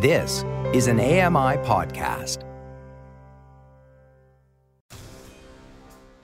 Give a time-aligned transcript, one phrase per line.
[0.00, 0.44] This
[0.74, 2.42] is an AMI podcast.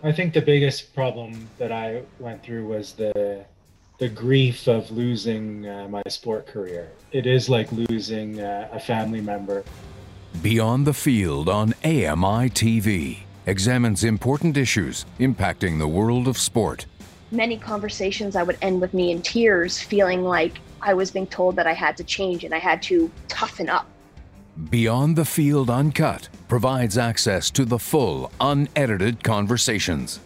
[0.02, 3.46] I think the biggest problem that I went through was the
[3.96, 6.90] the grief of losing uh, my sport career.
[7.12, 9.64] It is like losing uh, a family member.
[10.42, 16.84] Beyond the Field on AMI TV examines important issues impacting the world of sport.
[17.30, 21.56] Many conversations I would end with me in tears, feeling like I was being told
[21.56, 23.86] that I had to change and I had to toughen up.
[24.68, 30.20] Beyond the Field Uncut provides access to the full, unedited conversations.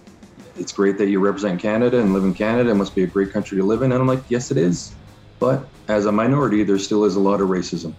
[0.58, 2.70] It's great that you represent Canada and live in Canada.
[2.70, 3.92] It must be a great country to live in.
[3.92, 4.94] And I'm like, yes, it is.
[5.38, 7.92] But as a minority, there still is a lot of racism.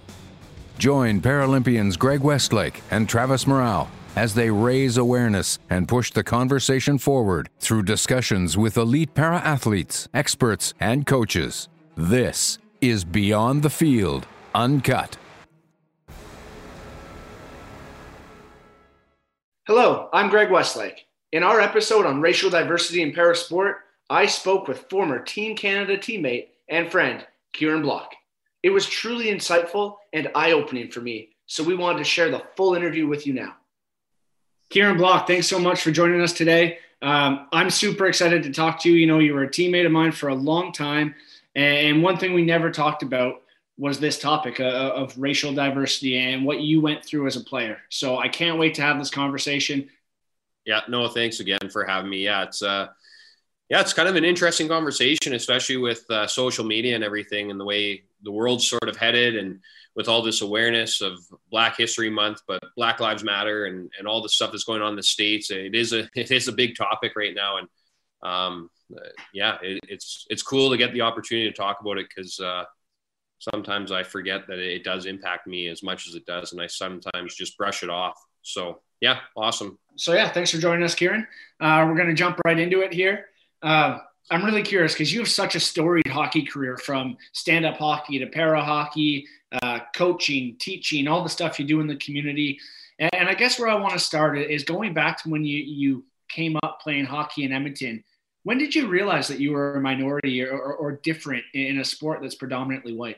[0.80, 6.98] Join Paralympians Greg Westlake and Travis Murao as they raise awareness and push the conversation
[6.98, 11.70] forward through discussions with elite para athletes, experts, and coaches.
[12.00, 15.18] This is Beyond the Field Uncut.
[19.66, 21.08] Hello, I'm Greg Westlake.
[21.32, 23.78] In our episode on racial diversity in parasport,
[24.12, 28.14] I spoke with former Team Canada teammate and friend Kieran Block.
[28.62, 32.44] It was truly insightful and eye opening for me, so we wanted to share the
[32.56, 33.56] full interview with you now.
[34.70, 36.78] Kieran Block, thanks so much for joining us today.
[37.02, 38.98] Um, I'm super excited to talk to you.
[38.98, 41.16] You know, you were a teammate of mine for a long time.
[41.58, 43.42] And one thing we never talked about
[43.78, 47.80] was this topic uh, of racial diversity and what you went through as a player.
[47.90, 49.90] So I can't wait to have this conversation.
[50.66, 52.24] Yeah, no, thanks again for having me.
[52.24, 52.88] Yeah, it's uh,
[53.70, 57.60] yeah, it's kind of an interesting conversation, especially with uh, social media and everything, and
[57.60, 59.60] the way the world's sort of headed, and
[59.96, 61.18] with all this awareness of
[61.50, 64.92] Black History Month, but Black Lives Matter, and and all the stuff that's going on
[64.92, 65.50] in the states.
[65.50, 67.68] It is a it is a big topic right now, and
[68.22, 68.77] um, uh,
[69.34, 72.64] yeah, it, it's it's cool to get the opportunity to talk about it because uh,
[73.40, 76.68] sometimes I forget that it does impact me as much as it does, and I
[76.68, 78.18] sometimes just brush it off.
[78.42, 79.78] So yeah, awesome.
[79.96, 81.28] So yeah, thanks for joining us, Kieran.
[81.60, 83.26] Uh, we're gonna jump right into it here.
[83.62, 84.00] Uh,
[84.30, 88.28] I'm really curious because you have such a storied hockey career from stand-up hockey to
[88.28, 89.26] para hockey,
[89.62, 92.60] uh, coaching, teaching, all the stuff you do in the community.
[93.00, 95.58] And, and I guess where I want to start is going back to when you
[95.58, 98.04] you came up playing hockey in Edmonton
[98.48, 101.84] when did you realize that you were a minority or, or, or different in a
[101.84, 103.18] sport that's predominantly white?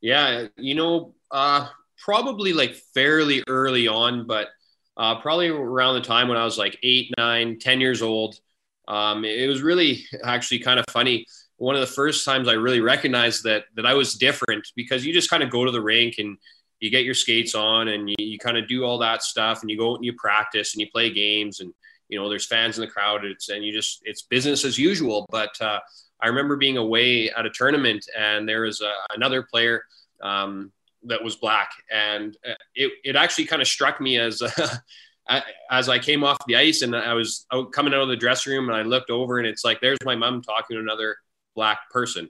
[0.00, 1.68] Yeah, you know, uh,
[2.02, 4.48] probably like fairly early on, but
[4.96, 8.40] uh, probably around the time when I was like eight, nine, ten years old.
[8.88, 11.26] Um, it was really actually kind of funny.
[11.58, 15.12] One of the first times I really recognized that that I was different because you
[15.12, 16.38] just kind of go to the rink and
[16.80, 19.70] you get your skates on and you, you kind of do all that stuff and
[19.70, 21.74] you go and you practice and you play games and
[22.10, 25.26] you know there's fans in the crowd it's and you just it's business as usual
[25.30, 25.78] but uh,
[26.20, 29.82] i remember being away at a tournament and there was a, another player
[30.22, 30.70] um,
[31.04, 34.42] that was black and uh, it, it actually kind of struck me as
[35.28, 35.40] uh,
[35.70, 38.68] as i came off the ice and i was coming out of the dressing room
[38.68, 41.16] and i looked over and it's like there's my mom talking to another
[41.54, 42.28] black person.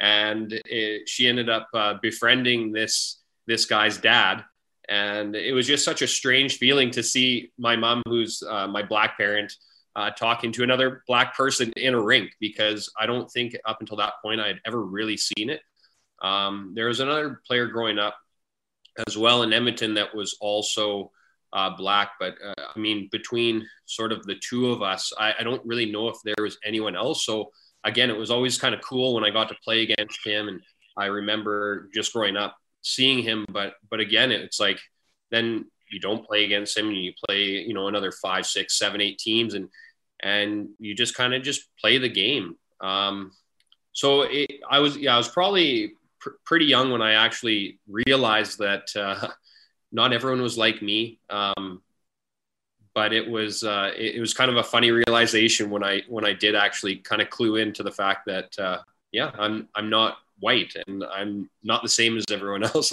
[0.00, 4.42] And it, she ended up uh, befriending this this guy's dad
[4.88, 8.82] and it was just such a strange feeling to see my mom, who's uh, my
[8.82, 9.52] black parent,
[9.96, 13.96] uh, talking to another black person in a rink because I don't think up until
[13.98, 15.60] that point I had ever really seen it.
[16.20, 18.16] Um, there was another player growing up
[19.06, 21.10] as well in Edmonton that was also
[21.52, 25.42] uh, black, but uh, I mean, between sort of the two of us, I, I,
[25.44, 27.24] don't really know if there was anyone else.
[27.24, 27.52] So
[27.84, 30.48] again, it was always kind of cool when I got to play against him.
[30.48, 30.60] And
[30.96, 33.44] I remember just growing up seeing him.
[33.50, 34.78] But but again, it's like
[35.30, 39.18] then you don't play against him you play you know another five, six, seven, eight
[39.18, 39.68] teams and
[40.20, 42.56] and you just kind of just play the game.
[42.80, 43.32] Um,
[43.92, 48.58] so it, I was yeah I was probably pr- pretty young when I actually realized
[48.58, 49.28] that uh,
[49.92, 51.20] not everyone was like me.
[51.30, 51.82] Um,
[52.94, 56.24] but it was uh, it, it, was kind of a funny realization when I when
[56.24, 58.78] I did actually kind of clue into the fact that uh,
[59.12, 62.92] yeah I'm I'm not white and I'm not the same as everyone else.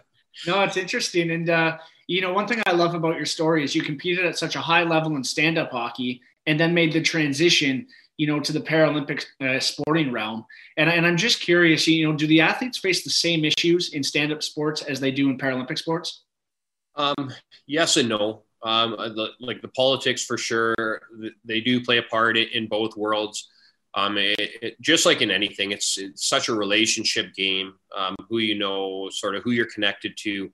[0.46, 1.32] no, it's interesting.
[1.32, 4.38] And, uh, you know, one thing I love about your story is you competed at
[4.38, 7.86] such a high level in stand up hockey and then made the transition,
[8.18, 10.46] you know, to the Paralympic uh, sporting realm.
[10.76, 14.04] And, and I'm just curious, you know, do the athletes face the same issues in
[14.04, 16.22] stand up sports as they do in Paralympic sports?
[16.94, 17.32] Um,
[17.66, 18.44] yes and no.
[18.62, 20.76] Um, the, like the politics for sure,
[21.44, 23.48] they do play a part in both worlds.
[23.94, 27.74] Um, it, it, just like in anything, it's, it's such a relationship game.
[27.96, 30.50] Um, who you know, sort of who you're connected to.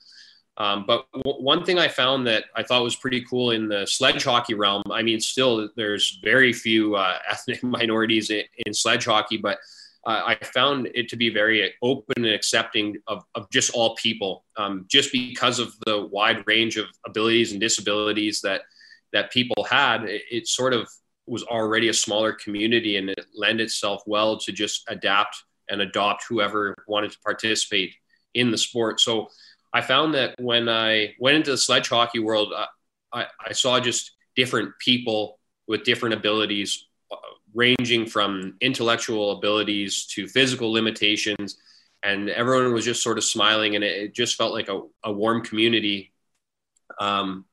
[0.58, 3.86] Um, but w- one thing I found that I thought was pretty cool in the
[3.86, 4.82] sledge hockey realm.
[4.90, 9.58] I mean, still there's very few uh, ethnic minorities in, in, sledge hockey, but
[10.04, 14.44] uh, I found it to be very open and accepting of, of just all people,
[14.56, 18.62] um, just because of the wide range of abilities and disabilities that
[19.12, 20.04] that people had.
[20.04, 20.90] It, it, sort of
[21.28, 26.24] was already a smaller community, and it lent itself well to just adapt and adopt
[26.28, 27.94] whoever wanted to participate
[28.34, 29.00] in the sport.
[29.00, 29.28] So
[29.72, 32.66] I found that when I went into the sledge hockey world, uh,
[33.12, 36.86] I, I saw just different people with different abilities
[37.54, 41.56] ranging from intellectual abilities to physical limitations.
[42.02, 45.12] And everyone was just sort of smiling, and it, it just felt like a, a
[45.12, 46.12] warm community.
[47.00, 47.44] Um,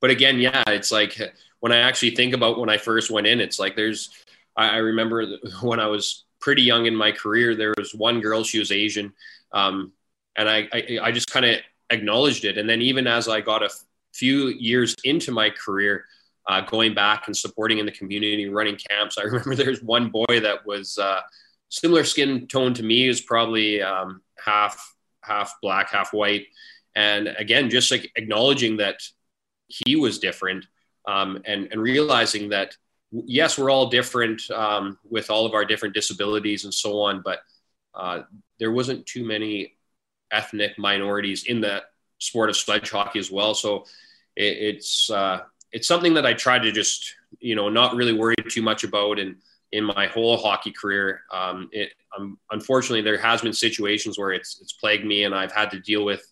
[0.00, 1.18] but again, yeah, it's like
[1.60, 4.10] when I actually think about when I first went in, it's like there's,
[4.56, 5.26] I, I remember
[5.62, 9.12] when I was pretty young in my career, there was one girl, she was Asian.
[9.52, 9.92] Um,
[10.36, 11.56] and I, I, I just kind of
[11.90, 12.58] acknowledged it.
[12.58, 13.70] And then even as I got a
[14.12, 16.04] few years into my career,
[16.48, 19.18] uh, going back and supporting in the community, running camps.
[19.18, 21.20] I remember there's one boy that was uh,
[21.68, 26.46] similar skin tone to me, is probably um, half half black, half white,
[26.96, 29.00] and again, just like acknowledging that
[29.66, 30.66] he was different,
[31.08, 32.76] um, and and realizing that
[33.10, 37.40] yes, we're all different um, with all of our different disabilities and so on, but
[37.94, 38.20] uh,
[38.60, 39.74] there wasn't too many
[40.30, 41.82] ethnic minorities in the
[42.18, 43.54] sport of sledge hockey as well.
[43.54, 43.86] So
[44.36, 45.40] it, it's uh,
[45.72, 49.18] it's something that I try to just, you know, not really worry too much about.
[49.18, 49.36] And
[49.72, 54.58] in my whole hockey career, um, it, um, unfortunately, there has been situations where it's
[54.60, 56.22] it's plagued me, and I've had to deal with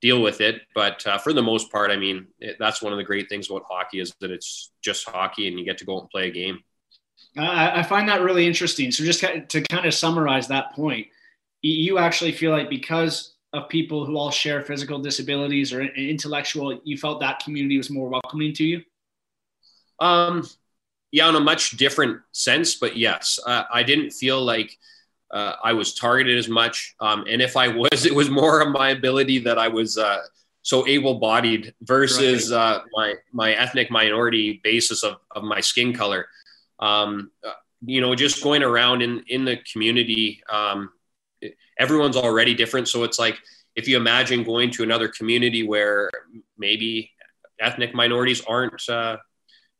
[0.00, 0.62] deal with it.
[0.74, 3.50] But uh, for the most part, I mean, it, that's one of the great things
[3.50, 6.28] about hockey is that it's just hockey, and you get to go out and play
[6.28, 6.60] a game.
[7.36, 8.90] I find that really interesting.
[8.90, 11.06] So, just to kind of summarize that point,
[11.62, 16.96] you actually feel like because of people who all share physical disabilities or intellectual, you
[16.96, 18.82] felt that community was more welcoming to you?
[20.00, 20.46] Um,
[21.10, 24.76] yeah, in a much different sense, but yes, uh, I didn't feel like
[25.30, 26.94] uh, I was targeted as much.
[27.00, 30.20] Um, and if I was, it was more of my ability that I was uh,
[30.62, 32.58] so able-bodied versus right.
[32.58, 36.26] Uh, my my ethnic minority basis of, of my skin color.
[36.78, 37.52] Um, uh,
[37.84, 40.42] you know, just going around in in the community.
[40.50, 40.90] Um,
[41.78, 42.88] everyone's already different.
[42.88, 43.38] So it's like
[43.76, 46.10] if you imagine going to another community where
[46.58, 47.12] maybe
[47.60, 49.18] ethnic minorities aren't uh,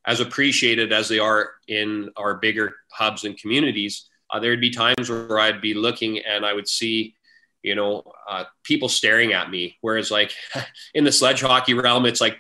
[0.07, 5.09] as appreciated as they are in our bigger hubs and communities, uh, there'd be times
[5.09, 7.15] where I'd be looking and I would see,
[7.63, 9.77] you know, uh, people staring at me.
[9.81, 10.33] Whereas like
[10.95, 12.39] in the sledge hockey realm, it's like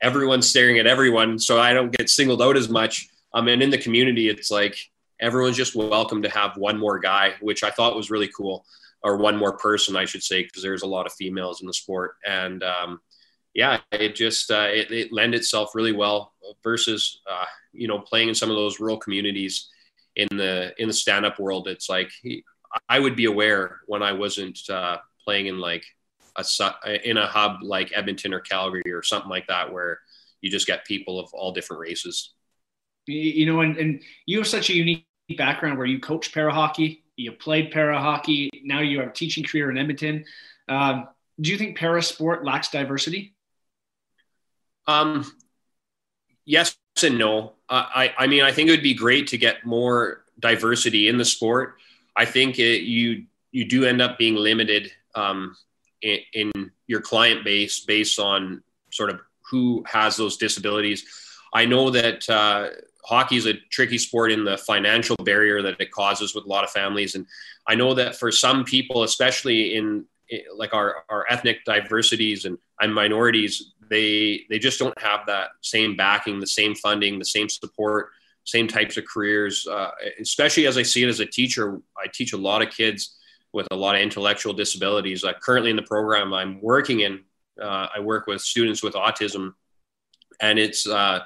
[0.00, 3.08] everyone's staring at everyone, so I don't get singled out as much.
[3.34, 4.76] Um, and in the community, it's like
[5.20, 8.66] everyone's just welcome to have one more guy, which I thought was really cool
[9.02, 11.74] or one more person, I should say, because there's a lot of females in the
[11.74, 12.16] sport.
[12.26, 13.00] And um,
[13.54, 16.32] yeah, it just uh, it, it lend itself really well
[16.62, 19.68] versus uh, you know playing in some of those rural communities
[20.16, 21.68] in the in the stand up world.
[21.68, 22.10] It's like
[22.88, 25.84] I would be aware when I wasn't uh, playing in like
[26.36, 30.00] a in a hub like Edmonton or Calgary or something like that, where
[30.40, 32.34] you just get people of all different races.
[33.06, 35.06] You know, and, and you have such a unique
[35.36, 38.50] background where you coach para hockey you played para hockey.
[38.64, 40.24] Now you have a teaching career in Edmonton.
[40.68, 41.08] Um,
[41.40, 43.34] do you think para sport lacks diversity?
[44.86, 45.24] Um,
[46.44, 47.52] yes and no.
[47.68, 51.24] I, I mean, I think it would be great to get more diversity in the
[51.24, 51.76] sport.
[52.14, 55.56] I think it, you you do end up being limited um,
[56.02, 56.52] in, in,
[56.86, 59.20] your client base based on sort of
[59.50, 61.06] who has those disabilities.
[61.54, 62.68] I know that uh,
[63.04, 66.64] hockey is a tricky sport in the financial barrier that it causes with a lot
[66.64, 67.14] of families.
[67.14, 67.26] And
[67.66, 70.04] I know that for some people, especially in
[70.54, 75.94] like our, our ethnic diversities and, and minorities, they, they just don't have that same
[75.96, 78.08] backing, the same funding, the same support,
[78.44, 79.66] same types of careers.
[79.66, 83.16] Uh, especially as I see it as a teacher, I teach a lot of kids
[83.52, 85.24] with a lot of intellectual disabilities.
[85.24, 87.20] Uh, currently in the program I'm working in,
[87.60, 89.52] uh, I work with students with autism
[90.40, 91.20] and it's, uh,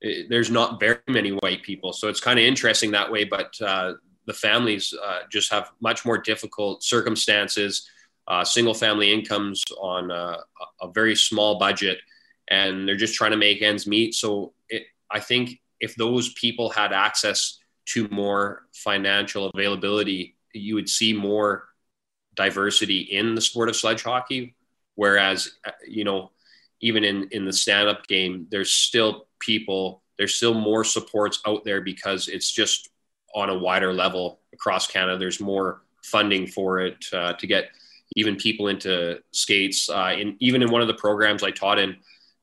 [0.00, 1.92] it, there's not very many white people.
[1.92, 3.22] So it's kind of interesting that way.
[3.22, 3.94] But uh,
[4.26, 7.88] the families uh, just have much more difficult circumstances,
[8.28, 10.38] uh, single family incomes on a,
[10.80, 11.98] a, very small budget,
[12.48, 14.14] and they're just trying to make ends meet.
[14.14, 20.88] So it, I think if those people had access to more financial availability, you would
[20.88, 21.68] see more
[22.34, 24.54] diversity in the sport of sledge hockey.
[24.96, 26.32] Whereas, uh, you know,
[26.80, 31.64] even in, in the stand up game, there's still people, there's still more supports out
[31.64, 32.88] there because it's just
[33.34, 35.18] on a wider level across Canada.
[35.18, 37.70] There's more funding for it uh, to get
[38.16, 39.88] even people into skates.
[39.88, 41.96] Uh, in, even in one of the programs I taught in,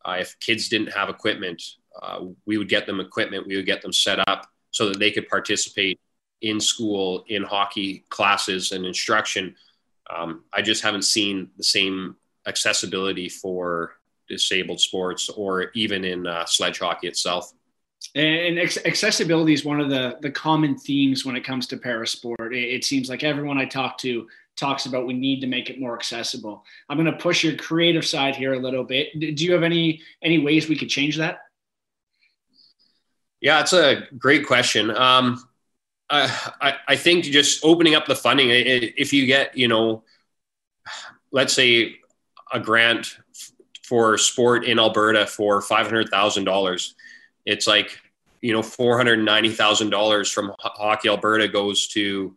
[0.05, 1.61] uh, if kids didn't have equipment,
[2.01, 3.45] uh, we would get them equipment.
[3.45, 5.99] We would get them set up so that they could participate
[6.41, 9.55] in school in hockey classes and instruction.
[10.15, 12.15] Um, I just haven't seen the same
[12.45, 13.93] accessibility for
[14.29, 17.51] disabled sports or even in uh, sledge hockey itself.
[18.15, 22.53] And accessibility is one of the, the common themes when it comes to parasport.
[22.53, 25.79] It, it seems like everyone I talk to talks about we need to make it
[25.79, 26.63] more accessible.
[26.89, 29.19] I'm going to push your creative side here a little bit.
[29.19, 31.39] Do you have any any ways we could change that?
[33.41, 34.89] Yeah, it's a great question.
[34.95, 35.43] Um,
[36.09, 40.03] I, I think just opening up the funding, if you get, you know,
[41.31, 41.95] let's say
[42.53, 43.17] a grant
[43.83, 46.93] for sport in Alberta for $500,000,
[47.45, 47.99] it's like,
[48.41, 52.35] you know, $490,000 from Hockey Alberta goes to,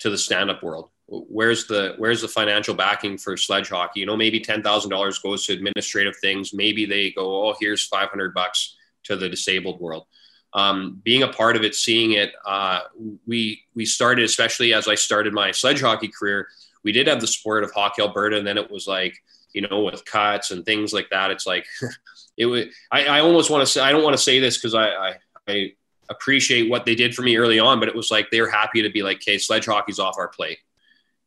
[0.00, 4.00] to the stand-up world where's the where's the financial backing for sledge hockey?
[4.00, 6.52] You know maybe $10000 goes to administrative things.
[6.52, 10.06] Maybe they go oh here's 500 bucks to the disabled world.
[10.52, 12.80] Um, being a part of it seeing it uh,
[13.26, 16.48] we we started especially as i started my sledge hockey career
[16.82, 18.38] we did have the sport of hockey alberta.
[18.38, 19.18] And then it was like
[19.52, 21.66] you know with cuts and things like that it's like
[22.36, 24.74] it was i, I almost want to say i don't want to say this because
[24.74, 25.14] I, I
[25.48, 25.72] i
[26.10, 28.90] appreciate what they did for me early on but it was like they're happy to
[28.90, 30.58] be like okay sledge hockey's off our plate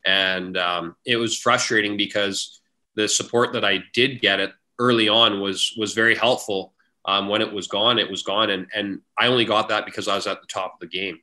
[0.06, 2.60] and um, it was frustrating because
[2.94, 6.72] the support that I did get it early on was was very helpful.
[7.06, 10.08] Um, when it was gone, it was gone, and and I only got that because
[10.08, 11.18] I was at the top of the game.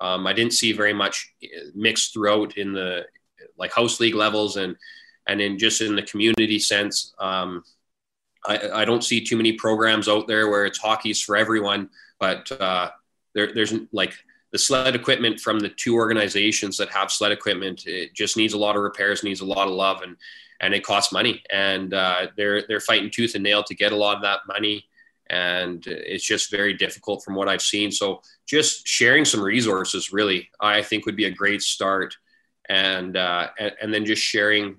[0.00, 3.06] Um, I didn't see very much uh, mixed throughout in the
[3.58, 4.76] like house league levels and
[5.26, 7.14] and in just in the community sense.
[7.18, 7.62] Um,
[8.46, 12.50] I, I, don't see too many programs out there where it's hockey's for everyone, but
[12.52, 12.90] uh,
[13.34, 14.14] there, there's like
[14.52, 18.58] the sled equipment from the two organizations that have sled equipment it just needs a
[18.58, 20.16] lot of repairs needs a lot of love and
[20.60, 21.42] and it costs money.
[21.50, 24.86] And uh, they're they're fighting tooth and nail to get a lot of that money
[25.28, 27.90] and it's just very difficult from what i've seen.
[27.90, 32.14] So just sharing some resources really i think would be a great start.
[32.68, 34.76] And uh, and, and then just sharing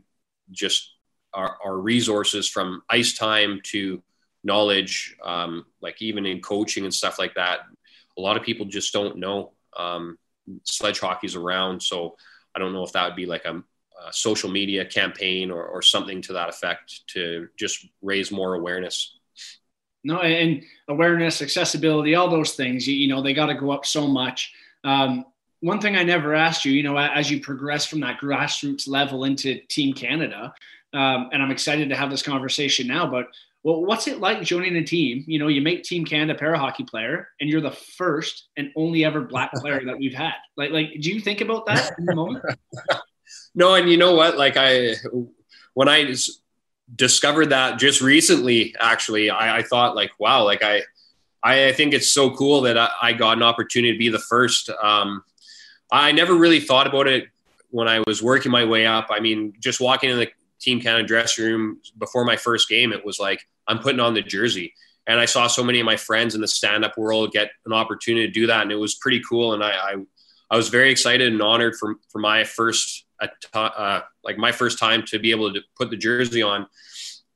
[0.51, 0.93] just
[1.33, 4.01] our, our resources from ice time to
[4.43, 7.59] knowledge um, like even in coaching and stuff like that.
[8.17, 10.17] A lot of people just don't know um,
[10.63, 11.81] sledge hockey's around.
[11.81, 12.15] So
[12.55, 15.81] I don't know if that would be like a, a social media campaign or, or,
[15.81, 19.17] something to that effect to just raise more awareness.
[20.03, 23.85] No, and awareness, accessibility, all those things, you, you know, they got to go up
[23.85, 24.53] so much.
[24.83, 25.25] Um,
[25.59, 29.25] one thing I never asked you, you know, as you progress from that grassroots level
[29.25, 30.53] into Team Canada,
[30.93, 33.27] um, and I'm excited to have this conversation now, but
[33.63, 35.23] well, what's it like joining a team?
[35.27, 39.05] You know, you make Team Canada para hockey player, and you're the first and only
[39.05, 40.33] ever black player that we've had.
[40.57, 42.43] Like, like, do you think about that in the moment?
[43.55, 44.37] no, and you know what?
[44.37, 44.95] Like, I
[45.73, 46.13] when I
[46.95, 50.81] discovered that just recently, actually, I, I thought like, wow, like I,
[51.43, 54.69] I think it's so cool that I, I got an opportunity to be the first.
[54.81, 55.23] Um,
[55.91, 57.27] I never really thought about it
[57.69, 59.07] when I was working my way up.
[59.09, 63.05] I mean, just walking in the Team Canada dressing room before my first game, it
[63.05, 64.73] was like I'm putting on the jersey.
[65.07, 68.27] And I saw so many of my friends in the stand-up world get an opportunity
[68.27, 69.53] to do that, and it was pretty cool.
[69.53, 69.95] And I, I,
[70.51, 73.05] I was very excited and honored for for my first
[73.53, 76.67] uh, like my first time to be able to put the jersey on.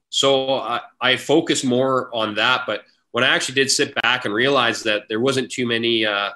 [0.10, 2.64] So I, I focused more on that.
[2.66, 6.32] But when I actually did sit back and realize that there wasn't too many uh,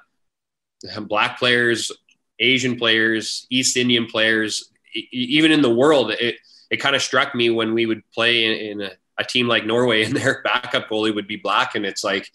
[1.01, 1.91] black players,
[2.39, 4.72] Asian players, East Indian players,
[5.12, 6.36] even in the world, it,
[6.69, 9.66] it kind of struck me when we would play in, in a, a, team like
[9.66, 11.76] Norway and their backup goalie would be black.
[11.76, 12.30] And it's like,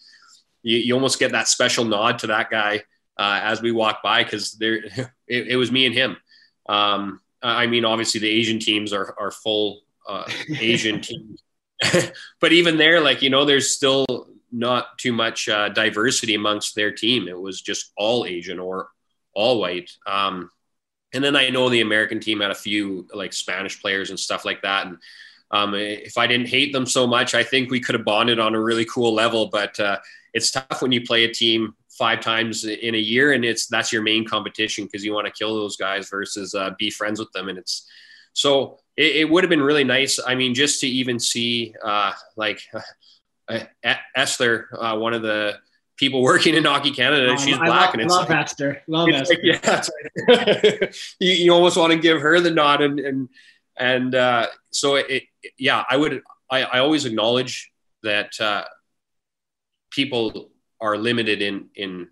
[0.62, 2.82] you, you almost get that special nod to that guy
[3.18, 4.76] uh, as we walk by because there
[5.26, 6.16] it, it, was me and him.
[6.66, 10.24] Um, I mean, obviously the Asian teams are, are full uh,
[10.58, 11.42] Asian teams,
[12.40, 14.06] but even there, like, you know, there's still
[14.50, 17.28] not too much uh, diversity amongst their team.
[17.28, 18.88] It was just all Asian or
[19.34, 19.90] all white.
[20.06, 20.48] Um,
[21.12, 24.44] and then I know the American team had a few like Spanish players and stuff
[24.44, 24.86] like that.
[24.86, 24.98] And
[25.54, 28.56] um, if I didn't hate them so much, I think we could have bonded on
[28.56, 29.46] a really cool level.
[29.46, 29.98] But uh,
[30.32, 33.92] it's tough when you play a team five times in a year, and it's that's
[33.92, 37.30] your main competition because you want to kill those guys versus uh, be friends with
[37.30, 37.48] them.
[37.48, 37.88] And it's
[38.32, 40.18] so it, it, would have been really nice.
[40.24, 42.60] I mean, just to even see uh, like
[43.48, 43.60] uh,
[44.16, 45.58] Esther, uh, one of the
[45.96, 47.30] people working in Hockey Canada.
[47.30, 48.82] Um, she's I black, love, and it's love like, Esther.
[48.88, 49.36] Love Esther.
[49.36, 49.88] Like,
[50.28, 50.88] yeah,
[51.20, 53.28] you, you, almost want to give her the nod, and and
[53.76, 55.24] and uh, so it,
[55.58, 56.22] yeah, I would.
[56.50, 57.70] I, I always acknowledge
[58.02, 58.64] that uh,
[59.90, 62.08] people are limited in in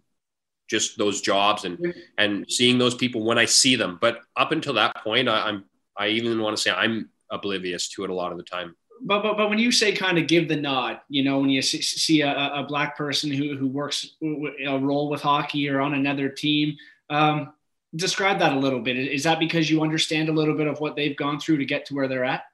[0.68, 1.98] just those jobs and mm-hmm.
[2.18, 3.98] and seeing those people when I see them.
[4.00, 5.64] But up until that point, I, I'm
[5.96, 9.22] I even want to say I'm oblivious to it a lot of the time but,
[9.22, 12.20] but but when you say kind of give the nod, you know, when you see
[12.20, 16.76] a, a black person who who works a role with hockey or on another team,
[17.10, 17.52] Um,
[17.94, 18.96] describe that a little bit.
[18.96, 21.86] Is that because you understand a little bit of what they've gone through to get
[21.86, 22.44] to where they're at?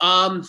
[0.00, 0.46] Um,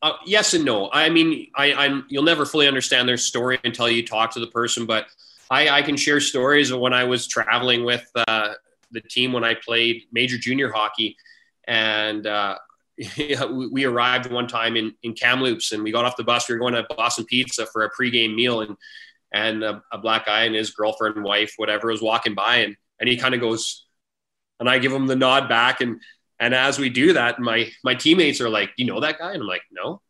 [0.00, 0.90] uh, yes and no.
[0.92, 4.46] I mean, I, am you'll never fully understand their story until you talk to the
[4.46, 4.86] person.
[4.86, 5.06] But
[5.50, 8.54] I, I can share stories of when I was traveling with uh,
[8.90, 11.16] the team when I played major junior hockey,
[11.66, 12.58] and uh,
[13.72, 16.48] we arrived one time in in Kamloops, and we got off the bus.
[16.48, 18.76] We were going to Boston Pizza for a pregame meal, and
[19.32, 23.08] and a, a black guy and his girlfriend wife, whatever, was walking by, and and
[23.08, 23.84] he kind of goes,
[24.60, 26.00] and I give him the nod back, and
[26.40, 29.42] and as we do that, my my teammates are like, you know that guy?" And
[29.42, 30.00] I'm like, "No,"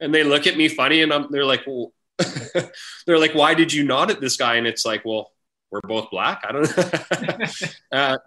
[0.00, 1.92] and they look at me funny, and I'm, they're like, "Well,"
[3.06, 5.32] they're like, "Why did you nod at this guy?" And it's like, "Well,
[5.70, 7.68] we're both black." I don't know.
[7.92, 8.18] uh,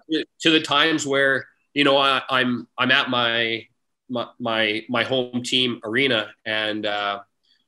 [0.41, 3.67] to the times where you know I, I'm I'm at my
[4.09, 7.19] my my, my home team arena, and uh,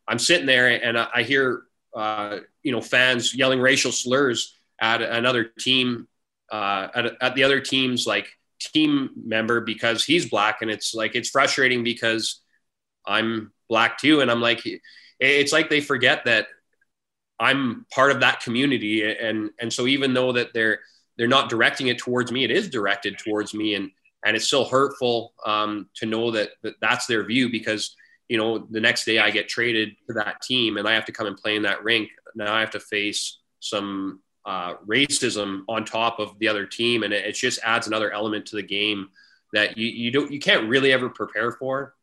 [0.08, 1.64] I'm sitting there, and I, I hear
[1.96, 6.08] uh, you know fans yelling racial slurs at another team
[6.52, 8.28] uh, at, at the other team's like
[8.60, 12.42] team member because he's black and it's like it's frustrating because
[13.06, 14.22] i'm black too.
[14.22, 14.62] And i'm like
[15.20, 16.48] it's like they forget that
[17.40, 19.04] i'm part of that community.
[19.04, 20.80] And and so even though that they're
[21.18, 23.76] they're not directing it towards me it is directed towards me.
[23.76, 23.92] And
[24.26, 27.96] and it's still hurtful um, to know that, that that's their view because
[28.30, 31.12] you know the next day i get traded to that team and i have to
[31.12, 32.10] come and play in that rink.
[32.36, 37.14] Now i have to face some uh, racism on top of the other team, and
[37.14, 39.10] it, it, just adds another element to the game
[39.54, 41.96] that you you don't you can't really ever prepare for.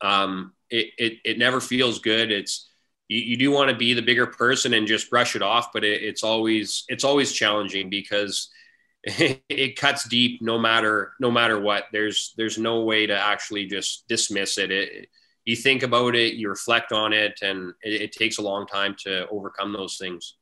[0.00, 2.32] Um, it, it it never feels good.
[2.32, 2.68] It's
[3.08, 5.84] you, you do want to be the bigger person and just brush it off, but
[5.84, 8.48] it, it's always it's always challenging because
[9.04, 11.84] it, cuts deep no matter no matter what.
[11.92, 14.70] There's there's no way to actually just dismiss it.
[14.70, 15.08] it
[15.44, 18.96] you think about it, you reflect on it, and it, it takes a long time
[19.00, 20.36] to overcome those things.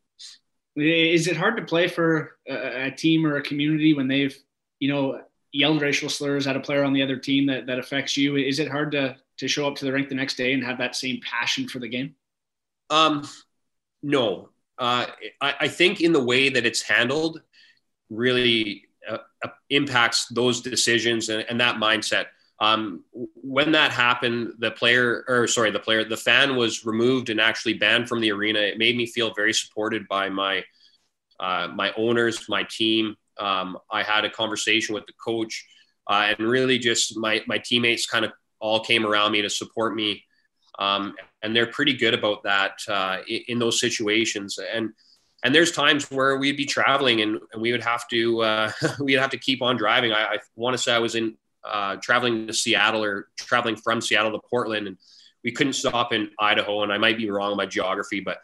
[0.76, 4.36] Is it hard to play for a, a team or a community when they've,
[4.80, 5.20] you know,
[5.52, 8.36] yelled racial slurs at a player on the other team that, that affects you?
[8.36, 10.78] Is it hard to to show up to the rink the next day and have
[10.78, 12.14] that same passion for the game?
[12.90, 13.26] Um,
[14.02, 14.50] no.
[14.78, 15.06] Uh,
[15.40, 17.40] I, I think in the way that it's handled
[18.10, 22.26] really uh, uh impacts those decisions and, and that mindset.
[22.62, 27.40] Um, when that happened, the player, or sorry, the player, the fan was removed and
[27.40, 28.60] actually banned from the arena.
[28.60, 30.62] It made me feel very supported by my
[31.40, 33.16] uh, my owners, my team.
[33.36, 35.66] Um, I had a conversation with the coach,
[36.06, 39.96] uh, and really just my my teammates kind of all came around me to support
[39.96, 40.22] me,
[40.78, 44.60] um, and they're pretty good about that uh, in, in, those situations.
[44.72, 44.90] And
[45.42, 49.14] and there's times where we'd be traveling and, and we would have to uh, we'd
[49.14, 50.12] have to keep on driving.
[50.12, 54.00] I, I want to say I was in uh, traveling to Seattle or traveling from
[54.00, 54.96] Seattle to Portland, and
[55.44, 56.82] we couldn't stop in Idaho.
[56.82, 58.38] And I might be wrong by geography, but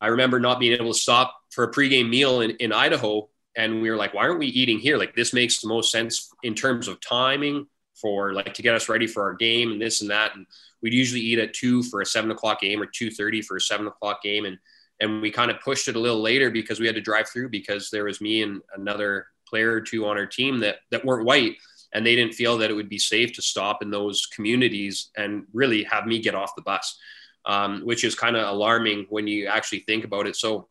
[0.00, 3.28] I remember not being able to stop for a pregame meal in, in Idaho.
[3.56, 4.98] And we were like, why aren't we eating here?
[4.98, 8.88] Like this makes the most sense in terms of timing for like to get us
[8.88, 10.36] ready for our game and this and that.
[10.36, 10.46] And
[10.82, 13.60] we'd usually eat at two for a seven o'clock game or two thirty for a
[13.60, 14.44] seven o'clock game.
[14.44, 14.58] And
[15.00, 17.50] and we kind of pushed it a little later because we had to drive through
[17.50, 21.24] because there was me and another player or two on our team that that weren't
[21.24, 21.56] white
[21.92, 25.44] and they didn't feel that it would be safe to stop in those communities and
[25.52, 26.98] really have me get off the bus,
[27.46, 30.36] um, which is kind of alarming when you actually think about it.
[30.36, 30.68] So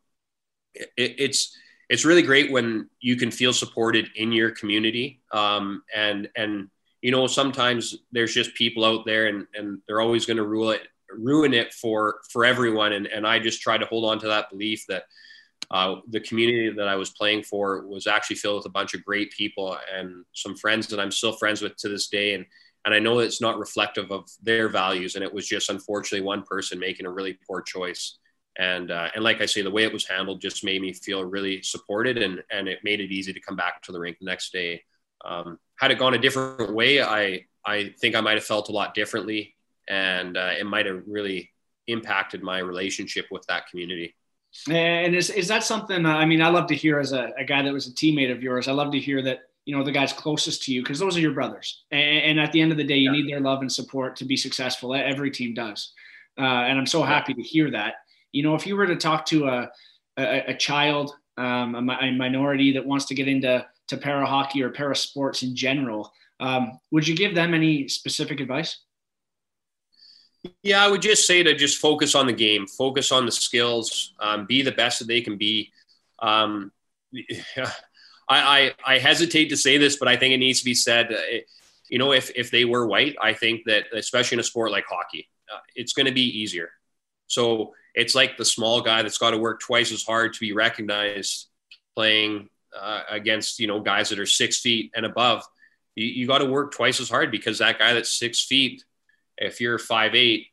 [0.74, 1.58] it, it's
[1.90, 6.70] it's really great when you can feel supported in your community, um, and and
[7.02, 10.72] you know sometimes there's just people out there and and they're always going to rule
[10.72, 14.28] it ruin it for for everyone and and I just try to hold on to
[14.28, 15.04] that belief that
[15.70, 19.04] uh, the community that I was playing for was actually filled with a bunch of
[19.04, 22.36] great people and some friends that I'm still friends with to this day.
[22.36, 22.46] And,
[22.86, 25.16] and I know it's not reflective of their values.
[25.16, 28.18] And it was just unfortunately one person making a really poor choice.
[28.58, 31.26] And, uh, and like I say, the way it was handled just made me feel
[31.26, 34.26] really supported and, and it made it easy to come back to the rink the
[34.26, 34.84] next day.
[35.26, 38.72] Um, had it gone a different way, I, I think I might have felt a
[38.72, 39.56] lot differently
[39.88, 41.52] and uh, it might have really
[41.88, 44.16] impacted my relationship with that community.
[44.70, 47.44] And is, is that something, uh, I mean, I love to hear as a, a
[47.44, 49.92] guy that was a teammate of yours, I love to hear that, you know, the
[49.92, 51.84] guys closest to you, because those are your brothers.
[51.92, 53.22] And, and, at the end of the day, you yeah.
[53.22, 54.96] need their love and support to be successful.
[54.96, 55.94] Every team does.
[56.38, 57.96] Uh, and I'm so happy to hear that.
[58.32, 59.70] You know, if you were to talk to a,
[60.18, 64.62] a, a child, um, a, a, minority that wants to get into to para hockey
[64.64, 68.78] or para sports in general, um, would you give them any specific advice?
[70.64, 74.14] Yeah, I would just say to just focus on the game, focus on the skills,
[74.20, 75.72] um, be the best that they can be.
[76.20, 76.72] Um,
[77.58, 77.64] I,
[78.30, 81.14] I, I, hesitate to say this, but I think it needs to be said.
[81.14, 81.38] Uh,
[81.90, 84.86] you know, if, if they were white, I think that especially in a sport like
[84.86, 86.72] hockey, uh, it's going to be easier.
[87.28, 90.54] So it's like the small guy that's got to work twice as hard to be
[90.54, 91.48] recognized
[91.96, 95.44] playing uh, against you know guys that are six feet and above,
[95.96, 98.84] you, you got to work twice as hard because that guy that's six feet,
[99.38, 100.47] if you're five eight,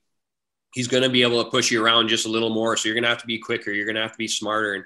[0.74, 2.76] he's going to be able to push you around just a little more.
[2.76, 3.70] So you're going to have to be quicker.
[3.70, 4.74] You're going to have to be smarter.
[4.74, 4.84] And,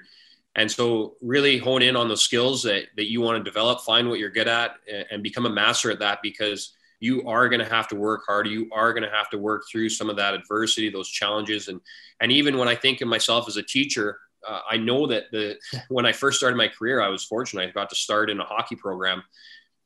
[0.55, 4.09] and so really hone in on the skills that, that you want to develop, find
[4.09, 4.75] what you're good at
[5.11, 8.47] and become a master at that because you are going to have to work hard.
[8.47, 11.69] You are going to have to work through some of that adversity, those challenges.
[11.69, 11.79] And,
[12.19, 15.57] and even when I think of myself as a teacher, uh, I know that the,
[15.87, 17.69] when I first started my career, I was fortunate.
[17.69, 19.23] I got to start in a hockey program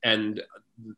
[0.03, 0.41] and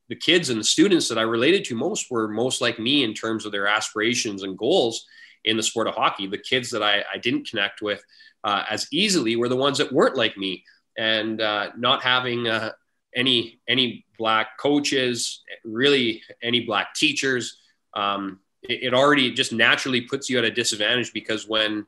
[0.09, 3.13] the kids and the students that I related to most were most like me in
[3.13, 5.05] terms of their aspirations and goals
[5.43, 6.27] in the sport of hockey.
[6.27, 8.03] The kids that I, I didn't connect with
[8.43, 10.63] uh, as easily were the ones that weren't like me,
[10.97, 12.71] and uh, not having uh,
[13.15, 17.57] any any black coaches, really any black teachers.
[17.93, 21.85] Um, it, it already just naturally puts you at a disadvantage because when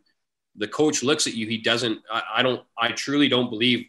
[0.56, 2.00] the coach looks at you, he doesn't.
[2.12, 2.64] I, I don't.
[2.78, 3.88] I truly don't believe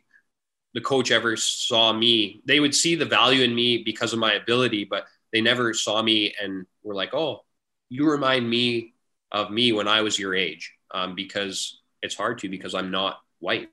[0.75, 2.43] the coach ever saw me.
[2.45, 6.03] They would see the value in me because of my ability, but they never saw
[6.03, 7.45] me and were like, "Oh,
[7.89, 8.95] you remind me
[9.33, 13.21] of me when I was your age," um, because it's hard to because I'm not
[13.41, 13.69] white.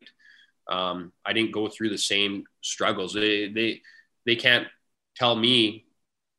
[0.68, 3.14] Um, I didn't go through the same struggles.
[3.14, 3.82] They they
[4.26, 4.68] they can't
[5.16, 5.86] tell me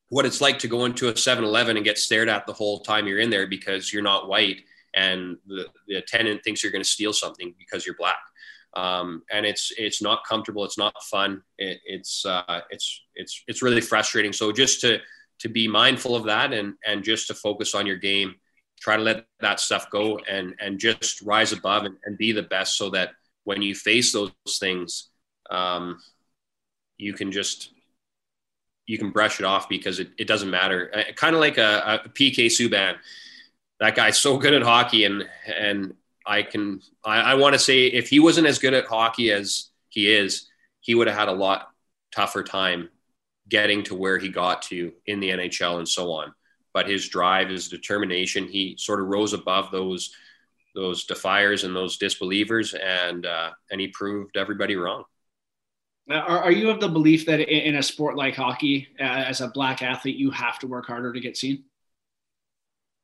[0.09, 3.07] what it's like to go into a 7-Eleven and get stared at the whole time
[3.07, 4.61] you're in there because you're not white
[4.95, 8.19] and the, the attendant thinks you're going to steal something because you're black
[8.77, 10.63] um, and it's it's not comfortable.
[10.65, 11.43] It's not fun.
[11.59, 14.33] It, it's uh, it's it's it's really frustrating.
[14.33, 14.99] So just to
[15.41, 18.35] to be mindful of that and and just to focus on your game,
[18.79, 22.43] try to let that stuff go and and just rise above and, and be the
[22.43, 23.13] best, so that
[23.45, 25.09] when you face those things,
[25.51, 25.99] um,
[26.99, 27.71] you can just
[28.87, 30.93] you can brush it off because it, it doesn't matter.
[30.95, 32.97] Uh, kind of like a, a PK Subban.
[33.81, 35.95] That guy's so good at hockey and and
[36.27, 39.71] I can I, I want to say if he wasn't as good at hockey as
[39.89, 40.49] he is,
[40.81, 41.69] he would have had a lot
[42.13, 42.89] tougher time
[43.49, 46.33] getting to where he got to in the NHL and so on.
[46.75, 50.13] But his drive, his determination, he sort of rose above those
[50.75, 55.05] those defiers and those disbelievers, and uh, and he proved everybody wrong.
[56.11, 59.49] Are, are you of the belief that in a sport like hockey, uh, as a
[59.49, 61.65] black athlete, you have to work harder to get seen?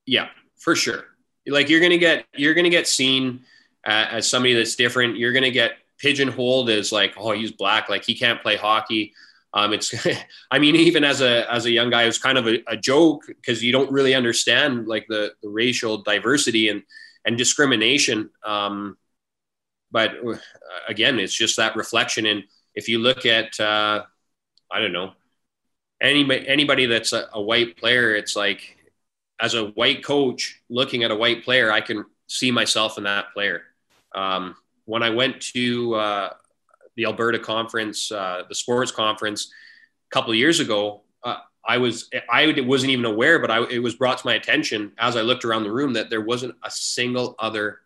[0.05, 1.12] Yeah, for sure
[1.47, 3.41] like you're gonna get you're gonna get seen
[3.87, 5.17] uh, as somebody that's different.
[5.17, 9.15] You're gonna get pigeonholed as like, oh, he's black, like he can't play hockey.
[9.55, 9.95] Um, it's,
[10.51, 12.77] I mean, even as a as a young guy, it was kind of a, a
[12.77, 16.83] joke because you don't really understand like the, the racial diversity and
[17.25, 18.31] and discrimination.
[18.45, 18.97] Um,
[19.91, 20.37] but uh,
[20.89, 22.27] again, it's just that reflection.
[22.27, 24.05] And if you look at, uh,
[24.71, 25.13] I don't know,
[26.01, 28.77] anybody anybody that's a, a white player, it's like
[29.43, 33.33] as a white coach looking at a white player, I can see myself in that
[33.35, 33.63] player.
[34.15, 36.31] Um, when I went to uh,
[36.95, 39.53] the Alberta conference, uh, the sports conference,
[40.11, 43.81] a couple of years ago, uh, I was I wasn't even aware, but I, it
[43.81, 46.71] was brought to my attention as I looked around the room that there wasn't a
[46.71, 47.81] single other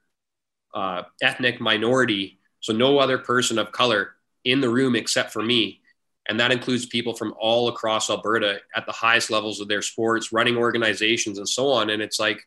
[0.75, 4.15] uh, ethnic minority, so no other person of color
[4.45, 5.81] in the room except for me
[6.29, 10.33] and that includes people from all across Alberta at the highest levels of their sports,
[10.33, 11.91] running organizations, and so on.
[11.91, 12.41] And it's like,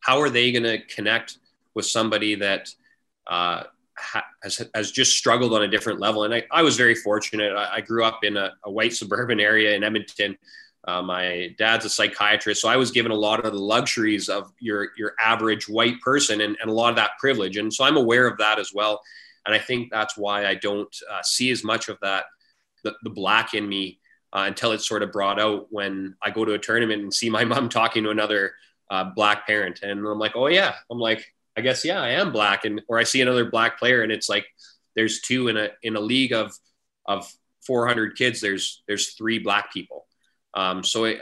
[0.00, 1.38] how are they going to connect
[1.74, 2.68] with somebody that
[3.26, 3.64] uh,
[4.42, 6.24] has, has just struggled on a different level?
[6.24, 7.52] And I, I was very fortunate.
[7.52, 10.36] I, I grew up in a, a, white suburban area in Edmonton.
[10.86, 14.52] Uh, my dad's a psychiatrist, so I was given a lot of the luxuries of
[14.60, 17.56] your your average white person, and, and a lot of that privilege.
[17.56, 19.00] And so I'm aware of that as well.
[19.46, 22.24] And I think that's why I don't uh, see as much of that
[22.84, 23.98] the, the black in me
[24.34, 27.30] uh, until it's sort of brought out when I go to a tournament and see
[27.30, 28.54] my mom talking to another
[28.90, 29.80] uh, black parent.
[29.82, 30.74] And I'm like, oh, yeah.
[30.90, 31.24] I'm like,
[31.56, 32.64] I guess, yeah, I am black.
[32.64, 34.46] And, or I see another black player and it's like,
[34.96, 36.52] there's two in a, in a league of,
[37.06, 37.32] of
[37.66, 40.06] 400 kids, there's, there's three black people.
[40.54, 41.20] Um, so it,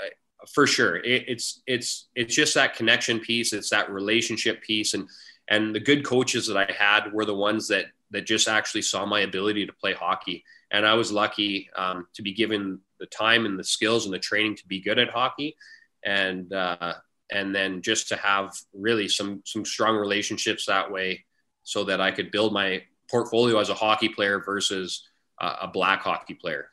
[0.53, 3.53] for sure, it, it's, it's, it's just that connection piece.
[3.53, 4.94] It's that relationship piece.
[4.94, 5.09] And,
[5.48, 9.07] and the good coaches that I had were the ones that, that just actually saw
[9.07, 13.47] my ability to play hockey and I was lucky um, to be given the time
[13.47, 15.57] and the skills and the training to be good at hockey,
[16.05, 16.95] and uh,
[17.31, 21.25] and then just to have really some some strong relationships that way,
[21.63, 25.07] so that I could build my portfolio as a hockey player versus
[25.41, 26.69] uh, a black hockey player.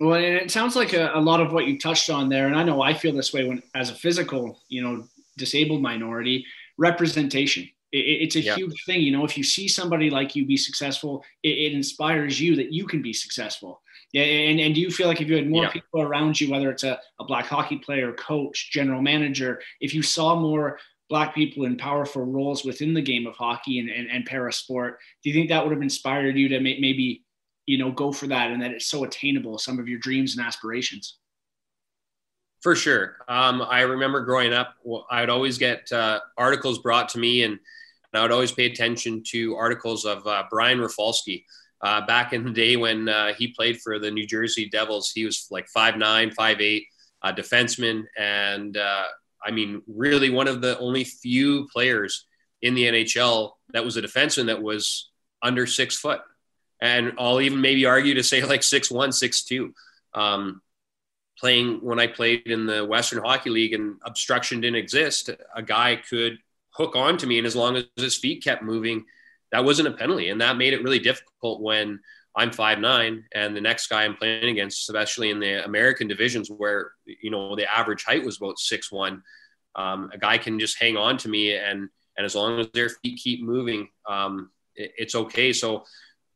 [0.00, 2.56] Well, and it sounds like a, a lot of what you touched on there, and
[2.56, 5.06] I know I feel this way when, as a physical, you know,
[5.38, 6.44] disabled minority,
[6.76, 8.54] representation it's a yeah.
[8.54, 9.02] huge thing.
[9.02, 12.72] You know, if you see somebody like you be successful, it, it, inspires you that
[12.72, 13.82] you can be successful.
[14.12, 14.22] Yeah.
[14.22, 15.70] And, and do you feel like if you had more yeah.
[15.70, 20.02] people around you, whether it's a, a black hockey player, coach, general manager, if you
[20.02, 20.78] saw more
[21.08, 24.98] black people in powerful roles within the game of hockey and, and, and para sport,
[25.22, 27.24] do you think that would have inspired you to may, maybe
[27.66, 30.46] you know go for that and that it's so attainable some of your dreams and
[30.46, 31.18] aspirations
[32.62, 34.74] for sure um, i remember growing up
[35.10, 37.58] i would always get uh, articles brought to me and,
[38.16, 41.44] i would always pay attention to articles of uh, brian rafalski
[41.82, 45.12] uh, back in the day when uh, he played for the new jersey devils.
[45.14, 46.86] He was like 5'9 5'8
[47.22, 48.04] uh, defenseman.
[48.16, 49.04] And uh,
[49.44, 52.26] i mean really one of the only few players
[52.62, 55.10] in the nhl that was a defenseman that was
[55.42, 56.22] under six foot.
[56.80, 59.74] And I'll even maybe argue to say like six one, six two.
[60.14, 60.62] Um,
[61.38, 65.96] playing when I played in the Western Hockey League and obstruction didn't exist, a guy
[65.96, 66.38] could
[66.76, 69.04] hook on to me, and as long as his feet kept moving,
[69.52, 72.00] that wasn't a penalty, and that made it really difficult when
[72.36, 76.50] I'm five nine and the next guy I'm playing against, especially in the American divisions
[76.50, 79.22] where you know the average height was about six one.
[79.74, 82.88] Um, a guy can just hang on to me, and and as long as their
[82.88, 85.52] feet keep moving, um, it, it's okay.
[85.52, 85.84] So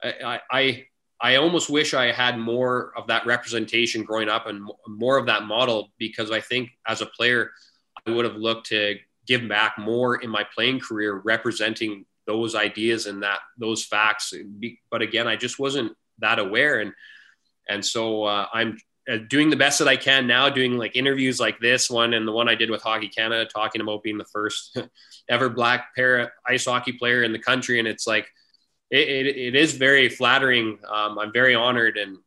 [0.03, 0.87] I, I,
[1.21, 5.45] I almost wish I had more of that representation growing up and more of that
[5.45, 7.51] model because I think as a player,
[8.07, 8.97] I would have looked to
[9.31, 14.35] give back more in my playing career, representing those ideas and that those facts.
[14.91, 16.93] But again, I just wasn't that aware, and
[17.69, 18.77] and so uh, I'm
[19.09, 22.27] uh, doing the best that I can now, doing like interviews like this one and
[22.27, 24.77] the one I did with Hockey Canada, talking about being the first
[25.29, 28.27] ever black para ice hockey player in the country, and it's like
[28.91, 30.81] it, it, it is very flattering.
[30.89, 32.19] Um, I'm very honored, and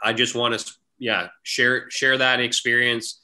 [0.00, 3.20] I just want to, yeah, share share that experience,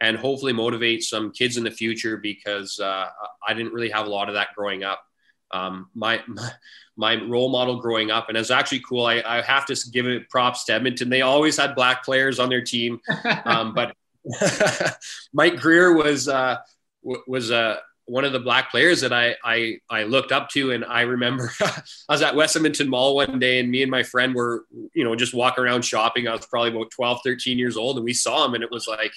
[0.00, 3.06] and hopefully motivate some kids in the future because uh,
[3.46, 5.02] I didn't really have a lot of that growing up.
[5.50, 6.50] Um, my, my,
[6.96, 9.06] my role model growing up, and it's actually cool.
[9.06, 11.08] I, I have to give it props to Edmonton.
[11.08, 13.00] They always had black players on their team,
[13.44, 13.94] um, but
[15.32, 16.58] Mike Grier was uh,
[17.02, 20.72] was a one of the black players that I, I, I looked up to.
[20.72, 24.02] And I remember I was at West Edmonton Mall one day and me and my
[24.02, 26.26] friend were, you know, just walking around shopping.
[26.26, 28.86] I was probably about 12, 13 years old and we saw him and it was
[28.88, 29.12] like,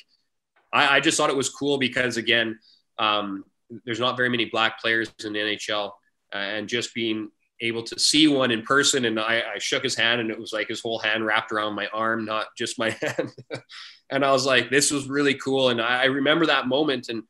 [0.74, 2.60] I, I just thought it was cool because again,
[2.98, 3.44] um,
[3.86, 5.92] there's not very many black players in the NHL
[6.34, 7.30] uh, and just being
[7.62, 9.06] able to see one in person.
[9.06, 11.76] And I, I shook his hand and it was like his whole hand wrapped around
[11.76, 13.32] my arm, not just my hand.
[14.10, 15.70] and I was like, this was really cool.
[15.70, 17.24] And I, I remember that moment and,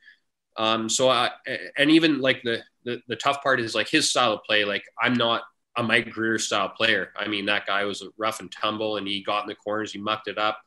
[0.57, 1.31] um, so I,
[1.77, 4.65] and even like the, the, the tough part is like his style of play.
[4.65, 5.43] Like I'm not
[5.77, 7.09] a Mike Grier style player.
[7.15, 9.99] I mean, that guy was rough and tumble and he got in the corners, he
[9.99, 10.59] mucked it up.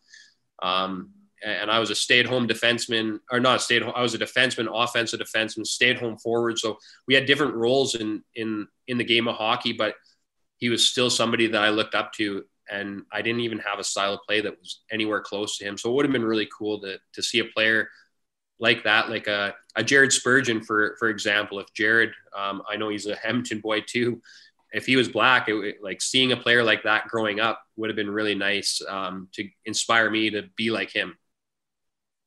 [0.62, 1.10] Um,
[1.44, 3.92] and I was a stay-at-home defenseman, or not stay-at-home.
[3.94, 6.58] I was a defenseman, offensive defenseman, stay-at-home forward.
[6.58, 9.94] So we had different roles in in in the game of hockey, but
[10.56, 13.84] he was still somebody that I looked up to, and I didn't even have a
[13.84, 15.76] style of play that was anywhere close to him.
[15.76, 17.88] So it would have been really cool to to see a player
[18.58, 21.58] like that, like a, a Jared Spurgeon, for for example.
[21.58, 24.22] If Jared, um, I know he's a Hamilton boy too.
[24.72, 27.96] If he was black, it, like seeing a player like that growing up would have
[27.96, 31.16] been really nice um, to inspire me to be like him.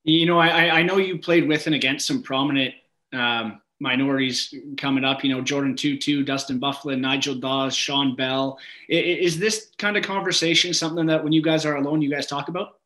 [0.08, 2.74] You know, I, I know you played with and against some prominent
[3.12, 5.22] um, minorities coming up.
[5.22, 8.58] You know, Jordin Tootoo, Dustin Byfuglien, Nigel Dawes, Sean Bell.
[8.88, 12.48] Is this kind of conversation something that when you guys are alone, you guys talk
[12.48, 12.80] about?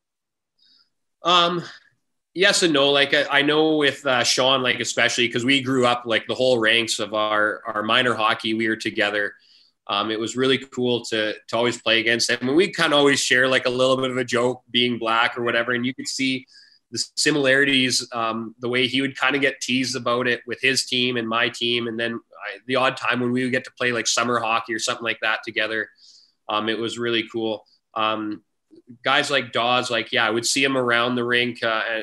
[1.21, 1.63] Um,
[2.33, 2.89] yes and no.
[2.89, 6.33] Like I, I know with uh, Sean, like especially because we grew up like the
[6.33, 9.35] whole ranks of our our minor hockey, we were together.
[9.85, 12.47] Um, it was really cool to to always play against him.
[12.47, 15.37] And we kind of always share like a little bit of a joke being black
[15.37, 16.47] or whatever, and you could see
[16.91, 18.07] the similarities.
[18.11, 21.27] Um, the way he would kind of get teased about it with his team and
[21.27, 24.07] my team, and then I, the odd time when we would get to play like
[24.07, 25.89] summer hockey or something like that together.
[26.49, 27.65] Um, it was really cool.
[27.95, 28.43] Um,
[29.03, 32.01] guys like Dawes, like yeah, I would see him around the rink uh,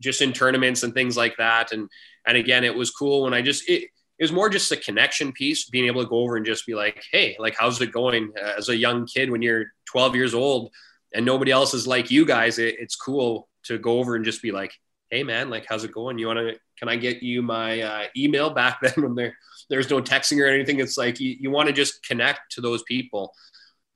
[0.00, 1.72] just in tournaments and things like that.
[1.72, 1.88] And
[2.26, 3.84] and again, it was cool when I just it,
[4.18, 6.74] it was more just a connection piece, being able to go over and just be
[6.74, 10.70] like, hey, like how's it going as a young kid when you're 12 years old
[11.14, 12.58] and nobody else is like you guys.
[12.58, 14.72] It, it's cool to go over and just be like,
[15.10, 16.18] hey man, like how's it going?
[16.18, 16.54] You want to?
[16.78, 19.36] Can I get you my uh, email back then when there
[19.68, 20.80] there's no texting or anything?
[20.80, 23.34] It's like you, you want to just connect to those people.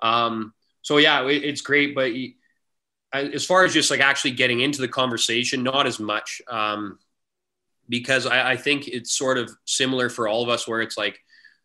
[0.01, 2.13] Um, so yeah, it, it's great, but.
[2.13, 2.33] You,
[3.13, 6.99] as far as just like actually getting into the conversation, not as much, um,
[7.89, 11.19] because I, I, think it's sort of similar for all of us, where it's like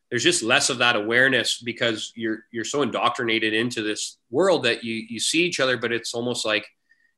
[0.09, 4.83] there's just less of that awareness because you're you're so indoctrinated into this world that
[4.83, 6.67] you you see each other, but it's almost like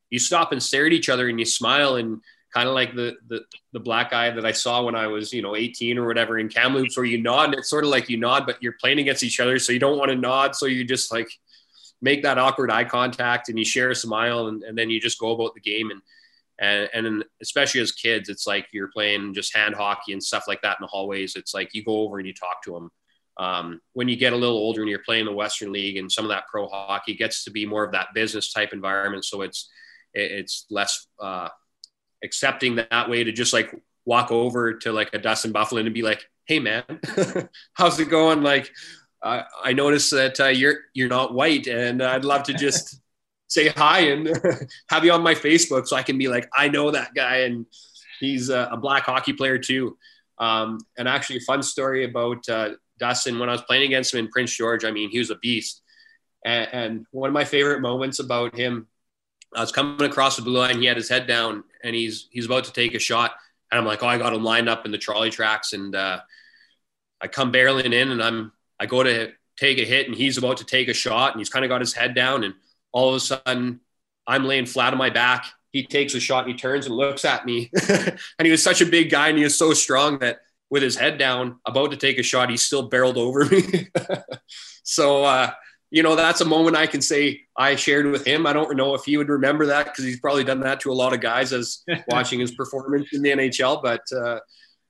[0.10, 2.22] you stop and stare at each other and you smile and
[2.54, 3.42] kind of like the, the
[3.74, 6.50] the black guy that I saw when I was you know 18 or whatever in
[6.50, 9.24] Kamloops, where you nod and it's sort of like you nod, but you're playing against
[9.24, 11.30] each other, so you don't want to nod, so you just like
[12.02, 15.20] make that awkward eye contact and you share a smile and, and then you just
[15.20, 16.02] go about the game and
[16.60, 20.62] and and especially as kids it's like you're playing just hand hockey and stuff like
[20.62, 22.90] that in the hallways it's like you go over and you talk to them
[23.40, 26.26] um, when you get a little older and you're playing the Western League and some
[26.26, 29.24] of that pro hockey gets to be more of that business type environment.
[29.24, 29.70] So it's
[30.14, 31.50] it's less uh,
[32.24, 33.74] accepting that way to just like
[34.06, 36.84] walk over to like a Dustin Byfuglien and be like, "Hey man,
[37.74, 38.72] how's it going?" Like,
[39.22, 43.00] uh, I noticed that uh, you're you're not white, and I'd love to just
[43.48, 44.28] say hi and
[44.90, 47.66] have you on my Facebook so I can be like, I know that guy, and
[48.20, 49.98] he's a, a black hockey player too.
[50.38, 54.20] Um, and actually, a fun story about uh, Dustin when I was playing against him
[54.20, 54.86] in Prince George.
[54.86, 55.82] I mean, he was a beast.
[56.46, 58.88] And, and one of my favorite moments about him,
[59.56, 60.80] I was coming across the blue line.
[60.80, 63.32] He had his head down, and he's he's about to take a shot.
[63.72, 66.20] And I'm like, oh, I got him lined up in the trolley tracks, and uh,
[67.22, 70.58] I come barreling in, and I'm I go to take a hit, and he's about
[70.58, 72.54] to take a shot, and he's kind of got his head down, and
[72.92, 73.82] all of a sudden,
[74.26, 75.46] I'm laying flat on my back.
[75.72, 78.82] He takes a shot, and he turns and looks at me, and he was such
[78.82, 81.98] a big guy, and he was so strong that with his head down, about to
[81.98, 83.90] take a shot, he still barreled over me.
[84.84, 85.52] so, uh,
[85.92, 88.46] you know, that's a moment I can say I shared with him.
[88.46, 90.94] I don't know if he would remember that because he's probably done that to a
[90.94, 93.82] lot of guys as watching his performance in the NHL.
[93.82, 94.40] But uh,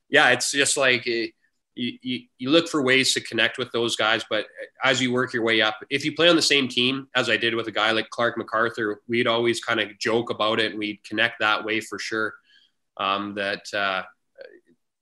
[0.09, 1.31] yeah, it's just like uh,
[1.75, 4.25] you, you, you look for ways to connect with those guys.
[4.29, 4.47] But
[4.83, 7.37] as you work your way up, if you play on the same team, as I
[7.37, 10.79] did with a guy like Clarke MacArthur, we'd always kind of joke about it and
[10.79, 12.33] we'd connect that way for sure.
[12.97, 14.03] Um, that, uh,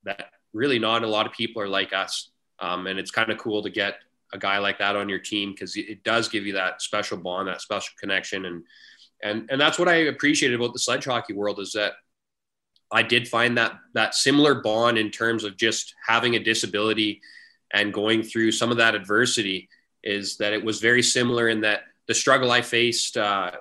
[0.03, 2.29] that really not a lot of people are like us.
[2.59, 3.95] Um, and it's kind of cool to get
[4.33, 7.47] a guy like that on your team because it does give you that special bond,
[7.47, 8.45] that special connection.
[8.45, 8.63] And,
[9.23, 11.93] and, and that's what I appreciated about the sledge hockey world is that
[12.91, 17.21] I did find that, that similar bond in terms of just having a disability
[17.73, 19.69] and going through some of that adversity
[20.03, 23.51] is that it was very similar in that the struggle I faced, uh,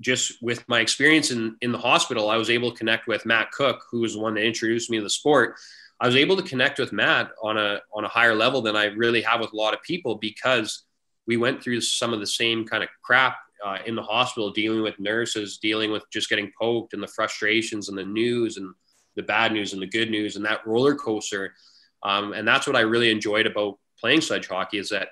[0.00, 3.52] just with my experience in, in the hospital, I was able to connect with Matt
[3.52, 5.56] Cook, who was the one that introduced me to the sport.
[6.02, 8.86] I was able to connect with Matt on a on a higher level than I
[8.86, 10.82] really have with a lot of people because
[11.28, 14.82] we went through some of the same kind of crap uh, in the hospital, dealing
[14.82, 18.74] with nurses, dealing with just getting poked and the frustrations and the news and
[19.14, 21.54] the bad news and the good news and that roller coaster.
[22.02, 25.06] Um, and that's what I really enjoyed about playing sledge hockey is that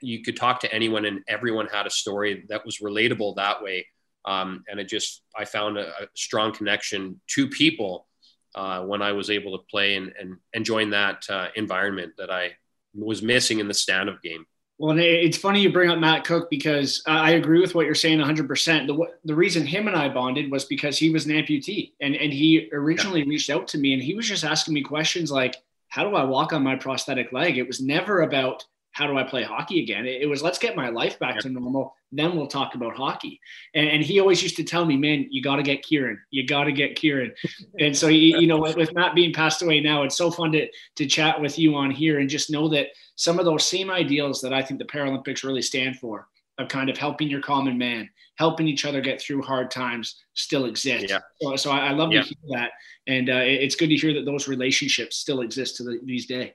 [0.00, 3.86] you could talk to anyone and everyone had a story that was relatable that way.
[4.24, 8.06] Um, and it just, I found a, a strong connection to people
[8.54, 12.30] uh, when I was able to play and, and, and join that uh, environment that
[12.30, 12.52] I
[12.94, 14.46] was missing in the stand up game.
[14.78, 18.18] Well, it's funny you bring up Matt Cook because I agree with what you're saying
[18.18, 18.86] 100%.
[18.88, 22.32] The, the reason him and I bonded was because he was an amputee and, and
[22.32, 23.28] he originally yeah.
[23.28, 25.56] reached out to me and he was just asking me questions like,
[25.88, 27.56] how do I walk on my prosthetic leg?
[27.56, 28.64] It was never about
[28.94, 30.06] how do I play hockey again?
[30.06, 31.94] It, it was let's get my life back to normal.
[32.12, 33.40] Then we'll talk about hockey.
[33.74, 36.20] And, and he always used to tell me, man, you got to get Kieran.
[36.30, 37.34] You got to get Kieran.
[37.80, 40.52] and so, you, you know, with, with Matt being passed away now, it's so fun
[40.52, 43.90] to, to chat with you on here and just know that some of those same
[43.90, 46.28] ideals that I think the Paralympics really stand for
[46.58, 50.66] of kind of helping your common man, helping each other get through hard times still
[50.66, 51.06] exist.
[51.08, 51.18] Yeah.
[51.42, 52.22] So, so I, I love yeah.
[52.22, 52.70] to hear that.
[53.08, 56.52] And uh, it's good to hear that those relationships still exist to the, these days.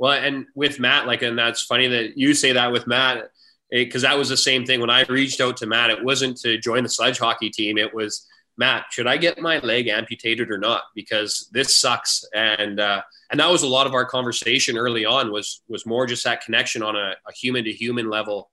[0.00, 3.32] Well, and with Matt, like, and that's funny that you say that with Matt,
[3.70, 5.90] because that was the same thing when I reached out to Matt.
[5.90, 7.76] It wasn't to join the sledge hockey team.
[7.76, 10.84] It was Matt, should I get my leg amputated or not?
[10.94, 12.24] Because this sucks.
[12.34, 15.32] And uh, and that was a lot of our conversation early on.
[15.32, 18.50] Was was more just that connection on a, human to human level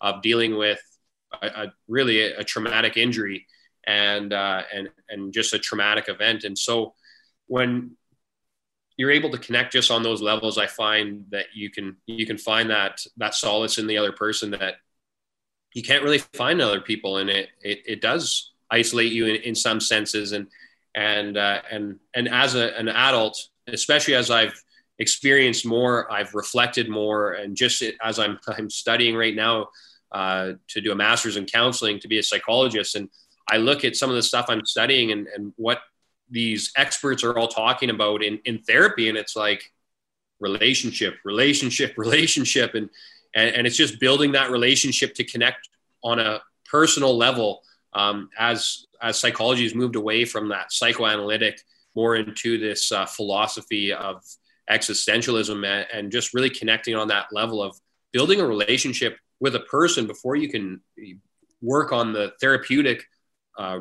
[0.00, 0.80] of dealing with
[1.42, 3.48] a, a really a, a, traumatic injury
[3.84, 6.44] and uh, and and just a traumatic event.
[6.44, 6.94] And so
[7.48, 7.96] when
[8.96, 12.38] you're able to connect just on those levels i find that you can you can
[12.38, 14.76] find that that solace in the other person that
[15.74, 17.18] you can't really find in other people.
[17.18, 20.32] And it it, it does isolate you in, in some senses.
[20.32, 20.46] And
[20.94, 24.52] and uh, and and as a, an adult especially as i've
[24.98, 27.32] experienced more i've reflected more.
[27.32, 29.68] And just as i'm i'm studying right now
[30.12, 33.08] uh, to do a master's in counseling to be a psychologist and
[33.50, 35.80] i look at some of the stuff i'm studying and, and what
[36.34, 39.72] these experts are all talking about in, in therapy and it's like
[40.40, 42.90] relationship relationship relationship and,
[43.34, 45.68] and and it's just building that relationship to connect
[46.02, 46.40] on a
[46.70, 47.62] personal level
[47.94, 51.60] um, as as psychology has moved away from that psychoanalytic
[51.94, 54.22] more into this uh, philosophy of
[54.68, 57.78] existentialism and, and just really connecting on that level of
[58.12, 60.80] building a relationship with a person before you can
[61.62, 63.04] work on the therapeutic
[63.58, 63.80] uh,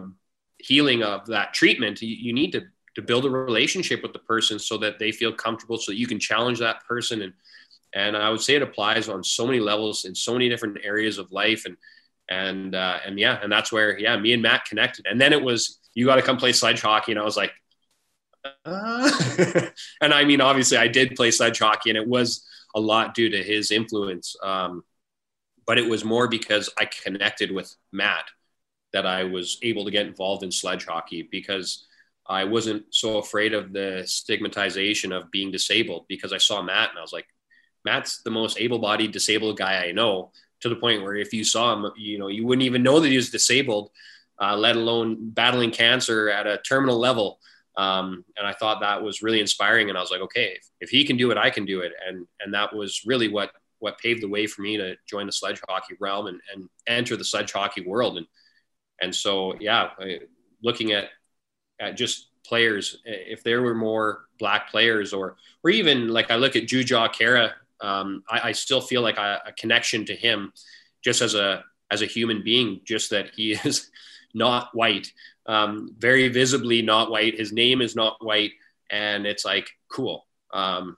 [0.64, 2.64] healing of that treatment, you, you need to
[2.96, 6.08] to build a relationship with the person so that they feel comfortable, so that you
[6.08, 7.24] can challenge that person.
[7.24, 7.34] And
[7.94, 11.18] and I would say it applies on so many levels in so many different areas
[11.18, 11.66] of life.
[11.66, 11.78] And
[12.30, 15.06] and uh, and yeah, and that's where yeah, me and Matt connected.
[15.08, 17.52] And then it was you got to come play sledge hockey, and I was like.
[18.66, 19.10] Uh.
[20.02, 22.46] and I mean, obviously, I did play sledge hockey, and it was
[22.76, 24.36] a lot due to his influence.
[24.44, 24.84] Um,
[25.66, 28.26] but it was more because I connected with Matt
[28.94, 31.88] that I was able to get involved in sledge hockey because
[32.28, 37.00] I wasn't so afraid of the stigmatization of being disabled because I saw Matt and
[37.00, 37.28] I was like,
[37.84, 40.32] Matt's the most able-bodied disabled guy I know
[40.62, 43.10] to the point where if you saw him, you know, you wouldn't even know that
[43.10, 43.92] he was disabled,
[44.42, 47.40] uh, let alone battling cancer at a terminal level.
[47.76, 49.90] Um, and I thought that was really inspiring.
[49.90, 51.92] And I was like, okay, if, if he can do it, I can do it.
[52.08, 55.32] And and that was really what what paved the way for me to join the
[55.34, 58.18] sledge hockey realm and, and enter the sledge hockey world.
[58.18, 58.28] And
[59.04, 59.92] and so yeah,
[60.62, 61.10] looking at
[61.80, 66.56] at just players, if there were more black players or or even like I look
[66.56, 67.52] at Jujhar Khaira,
[67.82, 70.54] um, I, I, still feel like a, a connection to him
[71.04, 73.90] just as a as a human being, just that he is
[74.34, 75.12] not white
[75.46, 77.38] um, very visibly not white.
[77.38, 78.52] His name is not white,
[78.90, 80.26] and it's like cool.
[80.54, 80.98] Um,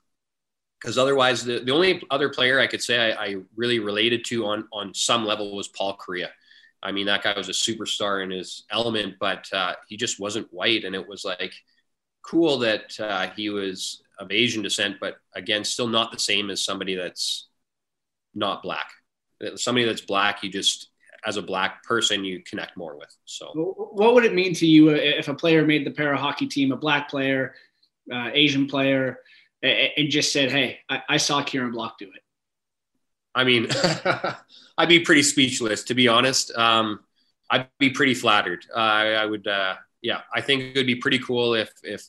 [0.80, 4.46] because otherwise, the, the only other player I could say I, I, really related to
[4.46, 6.30] on on some level was Paul Kariya.
[6.86, 10.54] I mean, that guy was a superstar in his element, but uh, he just wasn't
[10.54, 11.52] white, and it was like
[12.22, 16.64] cool that uh, he was of Asian descent, but again, still not the same as
[16.64, 17.48] somebody that's
[18.36, 18.90] not black.
[19.56, 20.90] Somebody that's black, you just
[21.26, 23.14] as a black person you connect more with.
[23.26, 23.48] So,
[23.92, 26.78] what would it mean to you if a player made the para hockey team, a
[26.78, 27.56] black player,
[28.14, 29.20] uh, Asian player,
[29.64, 32.22] and just said, "Hey, I, I saw Kieran Block do it"?
[33.36, 33.68] I mean,
[34.78, 36.52] I'd be pretty speechless, to be honest.
[36.56, 37.02] Um,
[37.50, 38.66] I'd be pretty flattered.
[38.74, 42.04] Uh, I would, uh, yeah, I think it would be pretty cool if if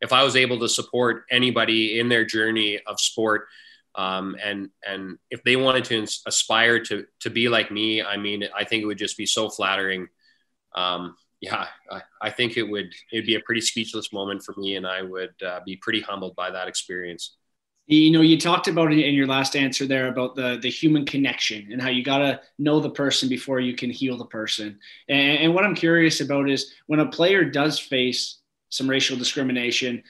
[0.00, 3.48] if I was able to support anybody in their journey of sport
[3.94, 8.44] um, and and if they wanted to aspire to to be like me, I mean,
[8.54, 10.08] I think it would just be so flattering.
[10.74, 14.76] Um, yeah, I, I, think it would it'd be a pretty speechless moment for me,
[14.76, 17.36] and I would uh, be pretty humbled by that experience.
[17.90, 21.72] You know, you talked about in your last answer there about the the human connection
[21.72, 24.78] and how you got to know the person before you can heal the person.
[25.08, 28.38] And, and what I'm curious about is when a player does face
[28.68, 30.04] some racial discrimination,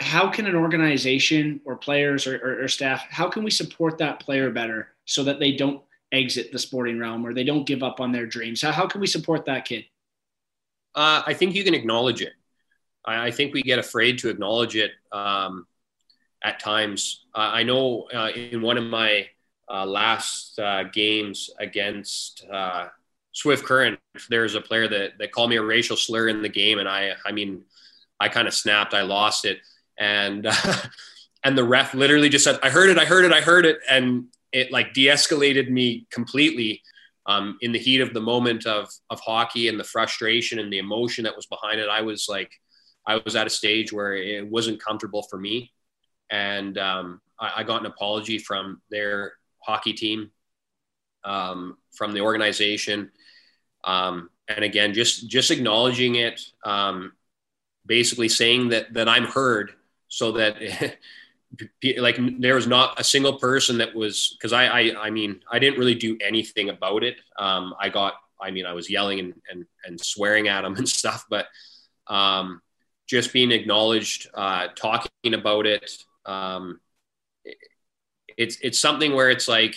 [0.00, 4.18] how can an organization or players or, or, or, staff how can we support that
[4.18, 8.00] player better so that they don't exit the sporting realm or they don't give up
[8.00, 8.62] on their dreams?
[8.62, 9.84] How, how can we support that kid?
[10.94, 12.32] Uh, i think you can acknowledge it.
[13.04, 15.66] I, I, think we get afraid to acknowledge it um,
[16.44, 17.24] at times.
[17.34, 19.26] Uh, i know uh, in one of my
[19.68, 22.86] uh, last uh, games against uh,
[23.32, 23.98] swift current
[24.30, 27.12] there's a player that, that called me a racial slur in the game and i
[27.26, 27.64] i mean
[28.20, 28.94] i kind of snapped.
[28.94, 29.58] I lost it.
[29.98, 30.46] And
[31.44, 33.78] and the ref literally just said, "I heard it, I heard it, I heard it,"
[33.88, 36.82] and it like de-escalated me completely
[37.26, 40.78] um, in the heat of the moment of of hockey and the frustration and the
[40.78, 41.88] emotion that was behind it.
[41.88, 42.52] I was like,
[43.06, 45.72] I was at a stage where it wasn't comfortable for me,
[46.30, 50.30] and um, I, I, got an apology from their hockey team,
[51.24, 53.10] um, from the organization,
[53.84, 57.12] um, and again, just just acknowledging it, um,
[57.86, 59.72] basically saying that that I'm heard
[60.08, 60.56] so that
[61.98, 65.58] like there was not a single person that was because I, I I mean I
[65.58, 67.16] didn't really do anything about it.
[67.38, 70.88] Um, I got I mean I was yelling and and, and swearing at them and
[70.88, 71.46] stuff, but
[72.06, 72.60] um,
[73.06, 75.90] just being acknowledged, uh, talking about it.
[76.26, 76.80] Um,
[78.36, 79.76] it's it's something where it's like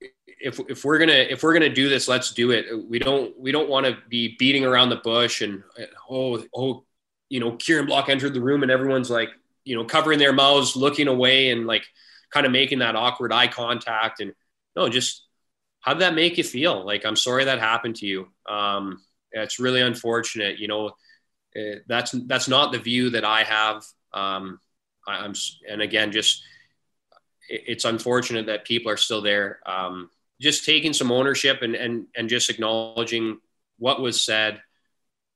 [0.00, 2.66] if, if we're gonna if we're gonna do this, let's do it.
[2.88, 5.62] We don't we don't want to be beating around the bush and
[6.10, 6.86] oh oh
[7.28, 9.30] you know, Kieran Block entered the room and everyone's like,
[9.64, 11.84] you know, covering their mouths, looking away and like
[12.30, 14.20] kind of making that awkward eye contact.
[14.20, 14.32] And
[14.76, 15.26] no, just
[15.80, 16.84] how did that make you feel?
[16.84, 18.28] Like, I'm sorry that happened to you.
[18.48, 19.02] Um,
[19.32, 20.58] it's really unfortunate.
[20.58, 20.86] You know,
[21.56, 23.84] uh, that's, that's not the view that I have.
[24.12, 24.60] Um,
[25.06, 25.34] I, am
[25.68, 26.42] and again, just,
[27.48, 29.60] it, it's unfortunate that people are still there.
[29.66, 33.38] Um, just taking some ownership and, and, and just acknowledging
[33.78, 34.60] what was said,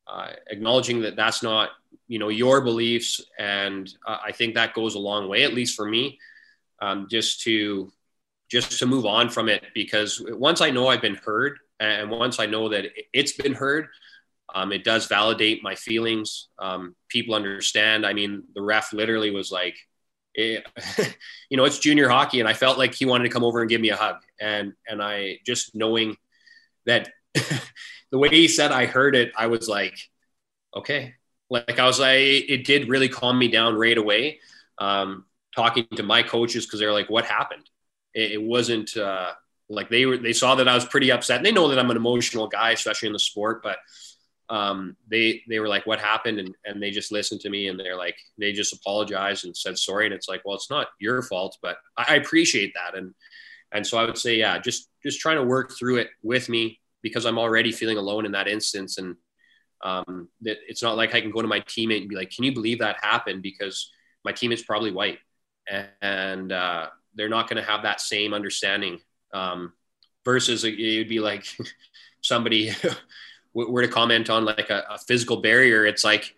[0.06, 1.70] uh, acknowledging that that's not
[2.10, 5.76] you know your beliefs and uh, i think that goes a long way at least
[5.76, 6.18] for me
[6.82, 7.90] um, just to
[8.50, 12.40] just to move on from it because once i know i've been heard and once
[12.40, 13.86] i know that it's been heard
[14.54, 19.50] um, it does validate my feelings um, people understand i mean the ref literally was
[19.50, 19.76] like
[20.34, 20.64] it,
[21.50, 23.68] you know it's junior hockey and i felt like he wanted to come over and
[23.68, 26.16] give me a hug and and i just knowing
[26.86, 27.10] that
[28.10, 29.96] the way he said I heard it, I was like,
[30.76, 31.14] okay.
[31.48, 34.40] Like I was like, it did really calm me down right away.
[34.78, 35.24] Um,
[35.54, 37.68] talking to my coaches because they're like, what happened?
[38.14, 39.32] It, it wasn't uh,
[39.68, 40.16] like they were.
[40.16, 41.38] They saw that I was pretty upset.
[41.38, 43.62] And they know that I'm an emotional guy, especially in the sport.
[43.62, 43.78] But
[44.50, 47.78] um, they they were like, "What happened?" and and they just listened to me and
[47.78, 50.06] they're like, they just apologized and said sorry.
[50.06, 52.98] And it's like, well, it's not your fault, but I, I appreciate that.
[52.98, 53.14] And
[53.72, 56.80] and so I would say, yeah, just just trying to work through it with me
[57.00, 59.14] because I'm already feeling alone in that instance, and
[59.84, 62.44] um, that it's not like I can go to my teammate and be like, "Can
[62.44, 63.90] you believe that happened?" Because
[64.24, 65.18] my teammate's probably white,
[66.02, 68.98] and uh, they're not going to have that same understanding.
[69.32, 69.74] Um,
[70.24, 71.46] versus it'd be like
[72.20, 72.72] somebody
[73.54, 76.34] were to comment on like a, a, physical barrier, it's like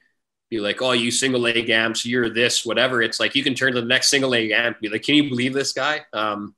[0.50, 3.02] be like, oh, you single leg amps, you're this, whatever.
[3.02, 5.28] It's like you can turn to the next single leg amp, be like, can you
[5.28, 6.02] believe this guy?
[6.12, 6.54] Um,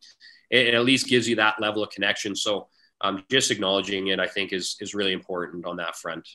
[0.51, 2.35] it, it, at least gives you that level of connection.
[2.35, 2.69] So
[3.01, 6.29] um, just acknowledging it, I think, is is really important on that front.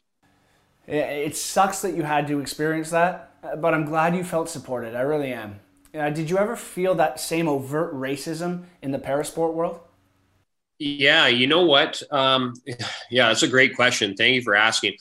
[0.88, 4.96] It sucks that you had to experience that, but I'm glad you felt supported.
[4.96, 5.60] I really am.
[5.94, 9.82] Uh, did you ever feel that same overt racism in the parasport world?
[10.80, 12.02] Yeah, you know what?
[12.12, 12.54] Um,
[13.12, 14.16] yeah, that's a great question.
[14.16, 14.96] Thank you for asking.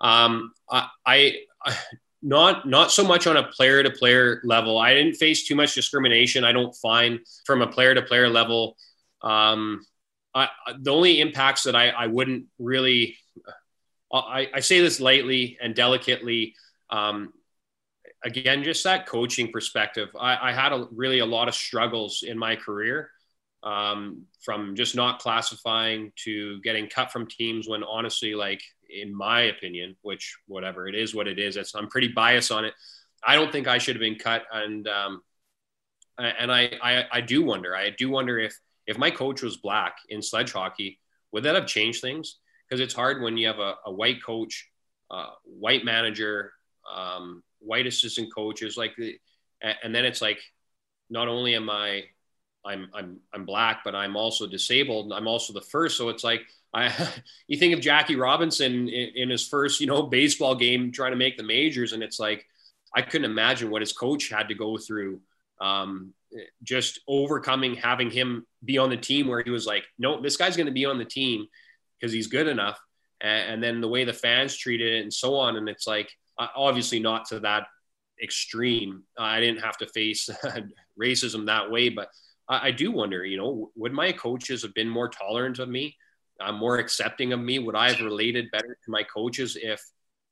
[0.00, 1.36] Um, I, I,
[2.24, 4.78] not not so much on a player to player level.
[4.78, 6.44] I didn't face too much discrimination.
[6.44, 8.76] I don't find from a player to player level.
[9.22, 9.84] Um,
[10.32, 13.16] I, the only impacts that I, I wouldn't really,
[14.12, 16.54] I, I say this lightly and delicately.
[16.90, 17.32] Um,
[18.24, 20.08] again, just that coaching perspective.
[20.18, 23.10] I, I had a, really a lot of struggles in my career
[23.62, 29.42] um, from just not classifying to getting cut from teams when honestly, like in my
[29.42, 32.74] opinion, which whatever it is, what it is, it's, I'm pretty biased on it.
[33.24, 34.44] I don't think I should have been cut.
[34.52, 35.22] And, um,
[36.18, 39.96] and I, I, I do wonder, I do wonder if, if my coach was black
[40.08, 40.98] in sledge hockey,
[41.30, 42.38] would that have changed things?
[42.68, 44.68] Because it's hard when you have a, a white coach,
[45.10, 46.52] uh, white manager,
[46.92, 49.16] um, white assistant coaches, like, the,
[49.82, 50.40] and then it's like,
[51.08, 52.04] not only am I
[52.64, 55.12] I'm I'm I'm black, but I'm also disabled.
[55.12, 55.96] I'm also the first.
[55.96, 56.42] So it's like
[56.72, 56.92] I
[57.48, 61.16] you think of Jackie Robinson in, in, his first, you know, baseball game trying to
[61.16, 62.46] make the majors, and it's like
[62.94, 65.20] I couldn't imagine what his coach had to go through.
[65.60, 66.12] Um,
[66.62, 70.56] just overcoming having him be on the team where he was like, no, this guy's
[70.56, 71.46] going to be on the team
[72.00, 72.80] because he's good enough.
[73.20, 75.56] And, and, then the way the fans treated it and so on.
[75.56, 77.66] And it's like, obviously not to that
[78.22, 79.04] extreme.
[79.18, 80.28] I didn't have to face
[81.00, 82.08] racism that way, but
[82.52, 85.96] I, I do wonder, you know, would my coaches have been more tolerant of me,
[86.40, 87.58] uh, more accepting of me?
[87.58, 89.82] Would I have related better to my coaches if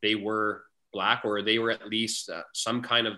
[0.03, 3.14] they were black or they were at least uh, some kind of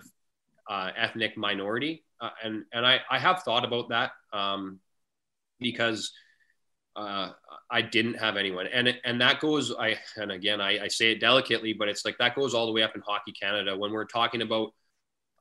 [0.69, 2.03] uh, ethnic minority?
[2.21, 4.79] Uh, and and I, I have thought about that um,
[5.59, 6.11] because
[6.95, 7.31] uh,
[7.69, 9.73] I didn't have anyone, and and that goes.
[9.77, 12.71] I and again I, I say it delicately, but it's like that goes all the
[12.71, 14.73] way up in Hockey Canada when we're talking about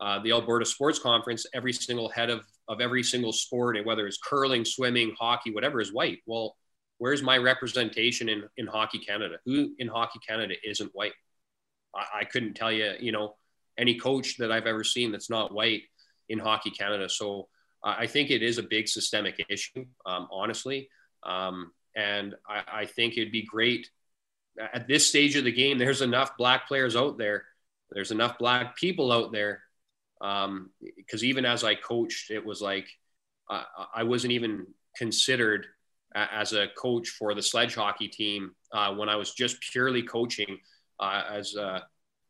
[0.03, 4.05] uh, the Alberta Sports Conference, every single head of, of every single sport, and whether
[4.05, 6.19] it's curling, swimming, hockey, whatever, is white.
[6.27, 6.57] Well,
[6.99, 9.37] where's my representation in, in Hockey Canada?
[9.47, 11.13] Who in Hockey Canada isn't white?
[11.95, 13.37] I, I couldn't tell you, you know,
[13.79, 15.83] any coach that I've ever seen that's not white
[16.29, 17.09] in Hockey Canada.
[17.09, 17.47] So
[17.85, 20.89] uh, I think it is a big systemic issue, um, honestly.
[21.23, 23.89] Um, and I, I think it'd be great
[24.59, 25.79] at this stage of the game.
[25.79, 27.45] There's enough black players out there.
[27.93, 29.63] There's enough black people out there
[30.23, 32.87] because um, even as I coached, it was like
[33.51, 34.67] uh, I wasn't even
[34.97, 35.67] considered
[36.15, 40.59] as a coach for the sledge hockey team uh, when I was just purely coaching
[41.01, 41.85] uh, as a,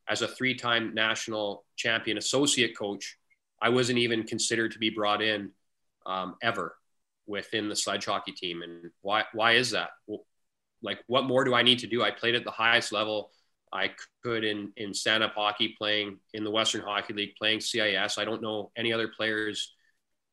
[0.09, 3.19] as a three-time national champion associate coach.
[3.61, 5.51] I wasn't even considered to be brought in
[6.07, 6.77] um, ever
[7.27, 8.63] within the sledge hockey team.
[8.63, 9.91] And why why is that?
[10.07, 10.25] Well,
[10.83, 12.03] like, what more do I need to do?
[12.03, 13.31] I played at the highest level
[13.73, 13.91] I
[14.23, 18.19] could in in stand up hockey, playing in the Western Hockey League, playing CIS.
[18.19, 19.75] I don't know any other players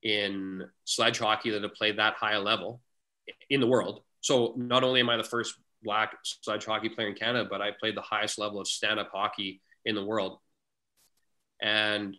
[0.03, 2.81] in sledge hockey that have played that high a level
[3.49, 4.01] in the world.
[4.21, 7.71] So not only am I the first black sledge hockey player in Canada, but I
[7.71, 10.39] played the highest level of stand up hockey in the world.
[11.61, 12.15] And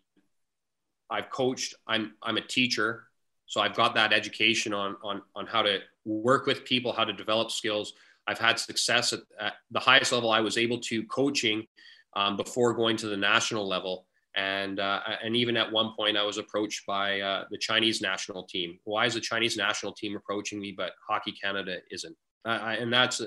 [1.10, 1.74] I've coached.
[1.86, 3.04] I'm I'm a teacher,
[3.46, 7.12] so I've got that education on on on how to work with people, how to
[7.12, 7.92] develop skills
[8.30, 11.66] I've had success at, at the highest level I was able to coaching
[12.14, 14.06] um, before going to the national level.
[14.36, 18.44] And, uh, and even at one point, I was approached by uh, the Chinese national
[18.44, 18.78] team.
[18.84, 22.16] Why is the Chinese national team approaching me, but Hockey Canada isn't?
[22.44, 23.20] Uh, and that's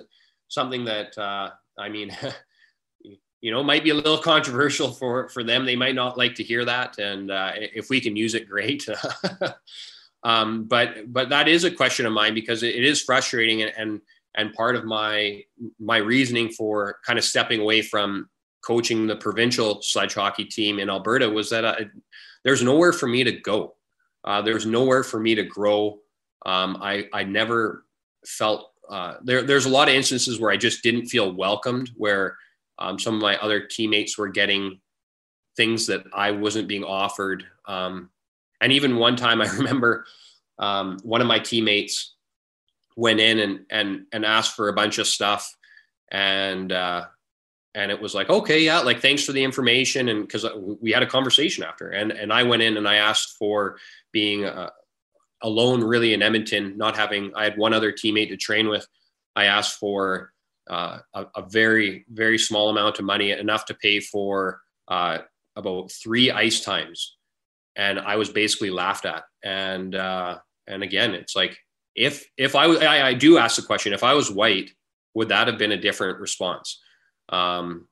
[0.47, 2.16] something that, uh, I mean,
[3.41, 5.66] you know, might be a little controversial for, for them.
[5.66, 6.97] They might not like to hear that.
[6.97, 8.88] And uh, if we can use it, great.
[10.24, 13.64] um, but, but that is a question of mine because it, it is frustrating.
[13.64, 14.01] And, and
[14.36, 15.44] and part of my
[15.80, 18.30] my reasoning for kind of stepping away from
[18.64, 21.86] coaching the provincial sledge hockey team in Alberta was that I,
[22.44, 23.76] there's nowhere for me to go.
[24.24, 26.00] Uh, there's nowhere for me to grow.
[26.46, 27.86] Um, I I never
[28.26, 29.44] felt uh, there.
[29.44, 31.92] There's a lot of instances where I just didn't feel welcomed.
[31.96, 32.38] Where
[32.80, 34.80] um, some of my other teammates were getting
[35.56, 37.46] things that I wasn't being offered.
[37.68, 38.10] Um,
[38.62, 40.06] and even one time I remember
[40.60, 42.12] um, one of my teammates
[42.96, 45.54] went in and, and, and asked for a bunch of stuff.
[46.12, 47.06] And, uh,
[47.76, 50.10] and it was like, okay, yeah, like, thanks for the information.
[50.10, 50.46] And cause
[50.80, 53.78] we had a conversation after and, and I went in and I asked for
[54.12, 54.70] being uh,
[55.41, 58.88] alone really in Edmonton, not having, I had one other teammate to train with.
[59.36, 60.32] I asked for
[60.70, 65.20] uh, a, a, very, very small amount of money, enough to pay for uh,
[65.56, 67.18] about three ice times.
[67.76, 69.24] And I was basically laughed at.
[69.44, 70.38] And, uh,
[70.68, 71.58] and again, it's like,
[71.96, 74.72] if, if I, I, I do ask the question, if I was white,
[75.14, 76.80] would that have been a different response?
[77.30, 77.88] Um,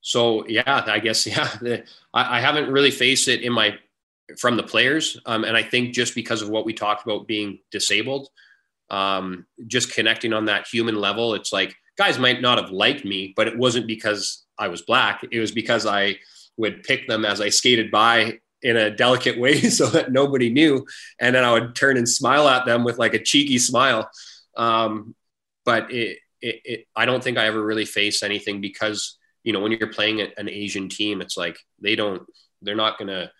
[0.00, 3.78] so yeah, I guess, yeah, the, I, I haven't really faced it in my,
[4.38, 5.18] from the players.
[5.26, 8.28] Um, and I think just because of what we talked about being disabled,
[8.90, 13.32] um, just connecting on that human level, it's like guys might not have liked me,
[13.36, 15.24] but it wasn't because I was black.
[15.30, 16.18] It was because I
[16.56, 20.84] would pick them as I skated by in a delicate way so that nobody knew.
[21.20, 24.10] And then I would turn and smile at them with like a cheeky smile.
[24.56, 25.14] Um,
[25.64, 29.60] but it, it, it, I don't think I ever really faced anything because, you know,
[29.60, 32.22] when you're playing an Asian team, it's like they don't,
[32.62, 33.30] they're not going to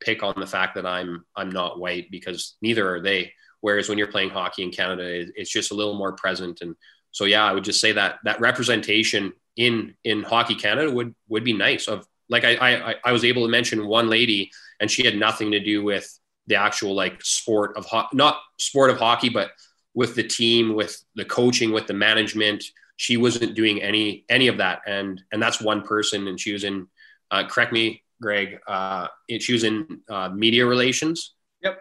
[0.00, 3.32] pick on the fact that I'm, I'm not white because neither are they.
[3.60, 6.60] Whereas when you're playing hockey in Canada, it's just a little more present.
[6.60, 6.74] And
[7.12, 11.44] so, yeah, I would just say that that representation in in Hockey Canada would would
[11.44, 11.86] be nice.
[11.88, 14.50] Of like I I, I was able to mention one lady,
[14.80, 16.06] and she had nothing to do with
[16.46, 19.50] the actual like sport of ho- not sport of hockey, but
[19.94, 22.64] with the team, with the coaching, with the management.
[22.96, 26.64] She wasn't doing any any of that, and and that's one person, and she was
[26.64, 26.86] in.
[27.30, 28.58] Uh, correct me, Greg.
[28.66, 29.08] Uh,
[29.40, 31.34] she was in uh, media relations.
[31.62, 31.80] Yep.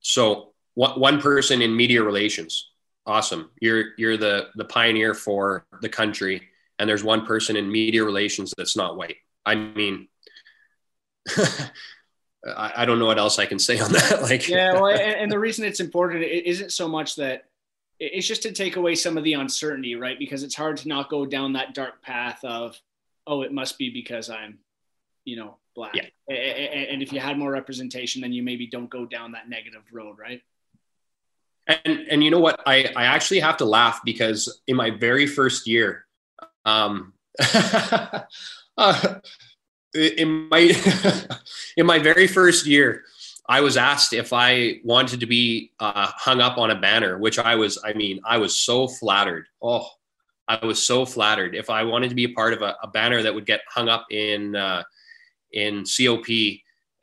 [0.00, 2.70] So one, one person in media relations.
[3.06, 3.50] Awesome.
[3.60, 6.42] You're you're the the pioneer for the country,
[6.78, 9.16] and there's one person in media relations that's not white.
[9.44, 10.08] I mean,
[12.46, 14.22] I, I, don't know what else I can say on that.
[14.22, 17.44] Like, yeah, well, and, and the reason it's important it isn't so much that
[17.98, 20.18] it's just to take away some of the uncertainty, right?
[20.18, 22.80] Because it's hard to not go down that dark path of,
[23.26, 24.58] oh, it must be because I'm,
[25.24, 25.94] you know, black.
[25.94, 26.06] Yeah.
[26.28, 30.18] And if you had more representation, then you maybe don't go down that negative road,
[30.18, 30.42] right?
[31.68, 32.60] And and you know what?
[32.66, 36.06] I I actually have to laugh because in my very first year,
[36.64, 37.12] um,
[38.76, 39.16] uh,
[39.94, 40.72] in my
[41.76, 43.04] in my very first year,
[43.48, 47.38] I was asked if I wanted to be uh, hung up on a banner, which
[47.38, 47.78] I was.
[47.84, 49.46] I mean, I was so flattered.
[49.60, 49.86] Oh,
[50.48, 51.54] I was so flattered.
[51.54, 53.88] If I wanted to be a part of a, a banner that would get hung
[53.88, 54.82] up in uh,
[55.52, 56.26] in COP,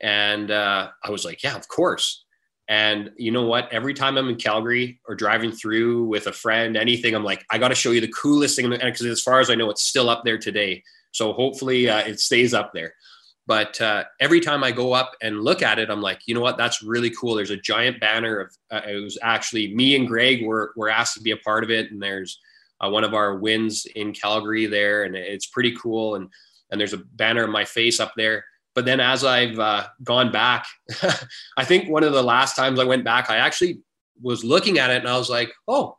[0.00, 2.24] and uh, I was like, yeah, of course.
[2.68, 3.68] And you know what?
[3.72, 7.58] Every time I'm in Calgary or driving through with a friend, anything, I'm like, I
[7.58, 8.70] got to show you the coolest thing.
[8.70, 10.84] Because as far as I know, it's still up there today.
[11.12, 12.94] So hopefully uh, it stays up there.
[13.46, 16.40] But uh, every time I go up and look at it, I'm like, you know
[16.40, 16.56] what?
[16.56, 17.34] That's really cool.
[17.34, 21.14] There's a giant banner of uh, it was actually me and Greg were were asked
[21.14, 22.38] to be a part of it, and there's
[22.80, 26.14] uh, one of our wins in Calgary there, and it's pretty cool.
[26.14, 26.28] And
[26.70, 28.44] and there's a banner of my face up there
[28.74, 30.66] but then as I've uh, gone back,
[31.56, 33.80] I think one of the last times I went back, I actually
[34.22, 35.98] was looking at it and I was like, oh,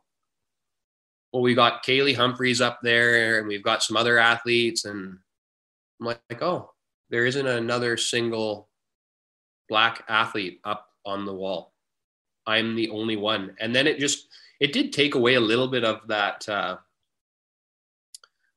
[1.32, 4.84] well, we got Kaillie Humphries up there and we've got some other athletes.
[4.84, 5.18] And
[6.00, 6.72] I'm like, oh,
[7.10, 8.68] there isn't another single
[9.68, 11.72] black athlete up on the wall.
[12.46, 13.56] I'm the only one.
[13.60, 14.28] And then it just,
[14.60, 16.76] it did take away a little bit of that, uh,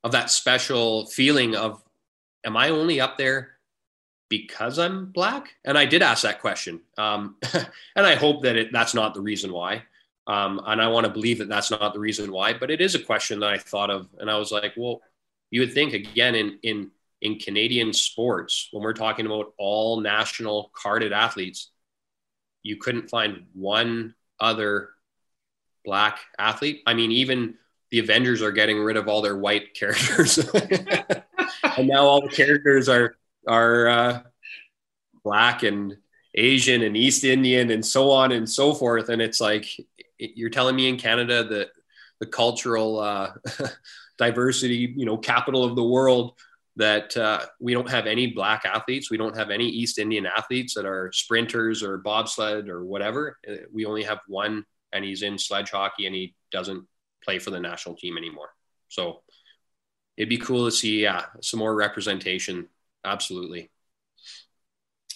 [0.03, 1.81] of that special feeling of,
[2.45, 3.51] am I only up there
[4.29, 5.55] because I'm black?
[5.63, 6.81] And I did ask that question.
[6.97, 7.37] Um,
[7.95, 9.83] and I hope that it, that's not the reason why.
[10.27, 12.95] Um, and I want to believe that that's not the reason why, but it is
[12.95, 14.07] a question that I thought of.
[14.19, 15.01] And I was like, well,
[15.51, 20.71] you would think again in, in, in Canadian sports, when we're talking about all national
[20.75, 21.71] carded athletes,
[22.63, 24.89] you couldn't find one other
[25.85, 26.81] black athlete.
[26.87, 27.55] I mean, even
[27.91, 30.37] the Avengers are getting rid of all their white characters.
[31.77, 33.15] and now all the characters are
[33.47, 34.21] are uh,
[35.23, 35.97] black and
[36.33, 39.09] Asian and East Indian and so on and so forth.
[39.09, 39.67] And it's like
[40.17, 41.69] you're telling me in Canada that
[42.19, 43.31] the cultural uh,
[44.17, 46.37] diversity, you know, capital of the world,
[46.77, 49.09] that uh, we don't have any black athletes.
[49.09, 53.37] We don't have any East Indian athletes that are sprinters or bobsled or whatever.
[53.49, 56.85] Uh, we only have one, and he's in sledge hockey, and he doesn't
[57.23, 58.49] play for the national team anymore.
[58.89, 59.21] So
[60.17, 62.67] it'd be cool to see, yeah, some more representation
[63.05, 63.69] Absolutely.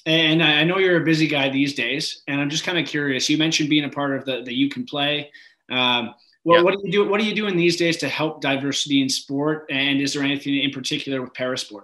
[0.10, 3.30] And I know you're a busy guy these days, and I'm just kind of curious.
[3.30, 5.32] You mentioned being a part of the the You Can Play.
[5.70, 6.64] Um, Well, yeah.
[6.64, 7.08] what do you do?
[7.08, 9.68] What are you doing these days to help diversity in sport?
[9.70, 11.84] And is there anything in particular with parasport?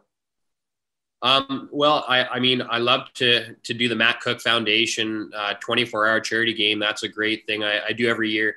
[1.21, 5.53] Um, well, I, I, mean, I love to to do the Matt Cook Foundation uh,
[5.59, 6.79] 24 hour charity game.
[6.79, 8.55] That's a great thing I, I do every year.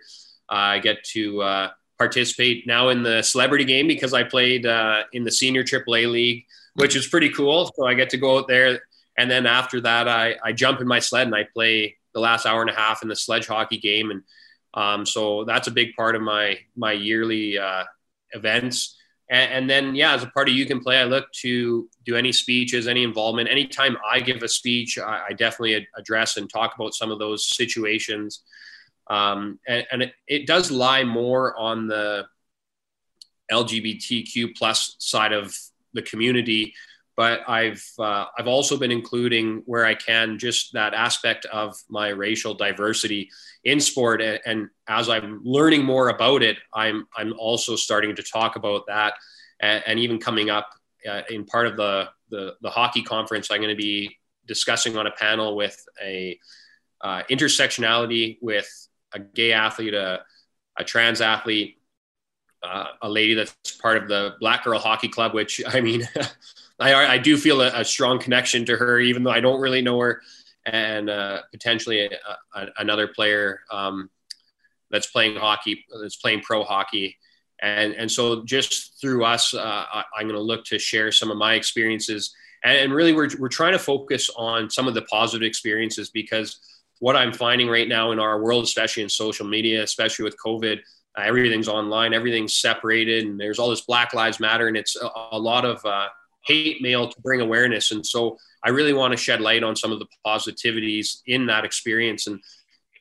[0.51, 5.03] Uh, I get to uh, participate now in the celebrity game because I played uh,
[5.13, 7.71] in the senior AAA league, which is pretty cool.
[7.77, 8.81] So I get to go out there,
[9.19, 12.47] and then after that, I, I jump in my sled and I play the last
[12.47, 14.23] hour and a half in the sledge hockey game, and
[14.75, 17.85] um, so that's a big part of my my yearly uh,
[18.33, 18.95] events.
[19.31, 22.17] And, and, then, yeah, as a part of You Can Play, I look to do
[22.17, 23.51] any speeches, any involvement.
[23.51, 27.47] Anytime I give a speech, I, I definitely address and talk about some of those
[27.47, 28.43] situations.
[29.09, 32.27] Um, and, and it, it, does lie more on the
[33.53, 35.55] LGBTQ plus side of
[35.93, 36.75] the community,
[37.19, 42.11] but I've uh, I've also been including where I can just that aspect of my
[42.11, 43.29] racial diversity
[43.65, 44.23] in sport.
[44.23, 48.87] And, and, as I'm learning more about it, I'm I'm also starting to talk about
[48.87, 49.15] that,
[49.59, 50.71] and, and even coming up
[51.11, 54.17] uh, in part of the, the the hockey conference, I'm going to be
[54.47, 56.39] discussing on a panel with a
[57.01, 58.71] uh, intersectionality with
[59.13, 60.21] a gay athlete, a,
[60.77, 61.79] a trans athlete,
[62.63, 66.09] uh, a lady that's part of the Black Girl Hockey Club, which I mean.
[66.79, 69.83] I, I do feel a, a, strong connection to her, even though I don't really
[69.83, 70.23] know her,
[70.65, 72.11] and uh, potentially a,
[72.55, 74.11] a, another player um,
[74.91, 77.17] that's playing hockey, that's playing pro hockey,
[77.61, 79.59] and and so just through us, uh,
[79.93, 83.31] I, am going to look to share some of my experiences, and, and really we're
[83.39, 86.61] we're trying to focus on some of the positive experiences because
[87.01, 90.81] what I'm finding right now in our world, especially in social media, especially with COVID,
[91.17, 95.09] uh, everything's online, everything's separated, and there's all this Black Lives Matter, and it's a,
[95.33, 96.09] a lot of uh,
[96.49, 97.93] hate mail to bring awareness.
[97.93, 101.65] And so I really want to shed light on some of the positivities in that
[101.65, 102.27] experience.
[102.27, 102.41] And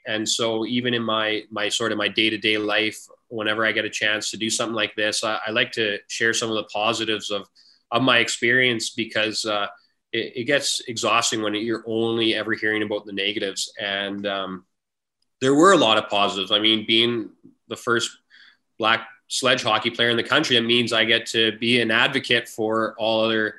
[0.06, 2.98] and so even in my my sort of my day-to-day life,
[3.30, 6.34] whenever I get a chance to do something like this, I, I like to share
[6.34, 7.48] some of the positives of
[7.92, 9.68] of my experience because uh,
[10.12, 13.72] it, it, gets exhausting when you're only ever hearing about the negatives.
[13.80, 14.66] And um,
[15.40, 16.52] there were a lot of positives.
[16.52, 17.30] I mean, being
[17.70, 18.10] the first
[18.78, 22.48] black sledge hockey player in the country, it means I get to be an advocate
[22.48, 23.56] for all other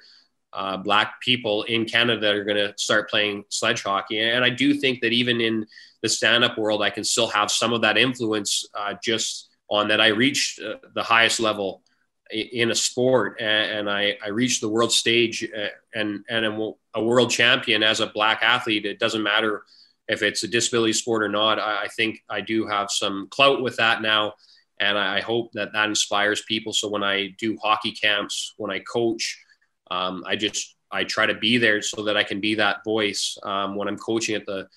[0.53, 4.21] uh, black people in Canada that are going to start playing sledge hockey.
[4.21, 5.67] And I do think that even in
[6.03, 10.01] the stand-up world, I can still have some of that influence uh, just on that
[10.01, 11.83] I reached uh, the highest level
[12.31, 16.75] in a sport and, and I, I, reached the world stage uh, and, and I'm
[16.95, 18.85] a world champion as a black athlete.
[18.85, 19.63] It doesn't matter
[20.09, 21.59] if it's a disability sport or not.
[21.59, 24.35] I, I think I do have some clout with that now
[24.81, 26.73] and I hope that that inspires people.
[26.73, 29.39] So when I do hockey camps, when I coach,
[29.91, 33.37] um, I just I try to be there so that I can be that voice
[33.43, 34.69] um, when I'm coaching at the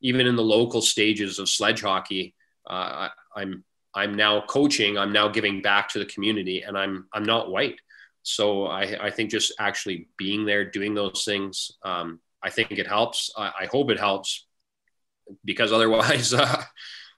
[0.00, 2.34] even in the local stages of sledge hockey.
[2.68, 4.98] Uh, I'm I'm now coaching.
[4.98, 7.76] I'm now giving back to the community, and I'm I'm not white,
[8.24, 12.86] so I, I think just actually being there, doing those things, um, I think it
[12.86, 13.30] helps.
[13.36, 14.46] I, I, hope it helps
[15.44, 16.32] because otherwise.
[16.32, 16.62] Uh,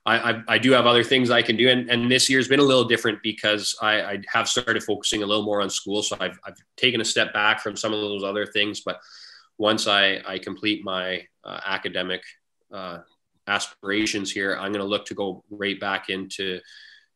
[0.07, 1.69] I, I, I, do have other things I can do.
[1.69, 5.25] And, and this year's been a little different because I, I, have started focusing a
[5.25, 6.01] little more on school.
[6.01, 8.79] So I've, I've taken a step back from some of those other things.
[8.79, 8.99] But
[9.57, 12.23] once I, I complete my uh, academic
[12.71, 12.99] uh,
[13.47, 16.61] aspirations here, I'm going to look to go right back into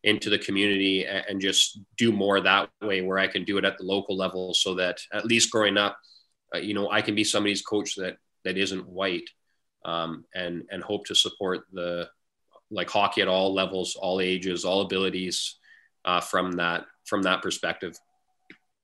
[0.04, 3.66] into the community and, and just do more that way where I can do it
[3.66, 5.96] at the local level so that at least growing up,
[6.56, 9.30] uh, you know, I can be somebody's coach that, that isn't white
[9.86, 12.10] um, and, and hope to support the,
[12.72, 15.56] like hockey at all levels, all ages, all abilities
[16.06, 17.98] uh, from that from that perspective.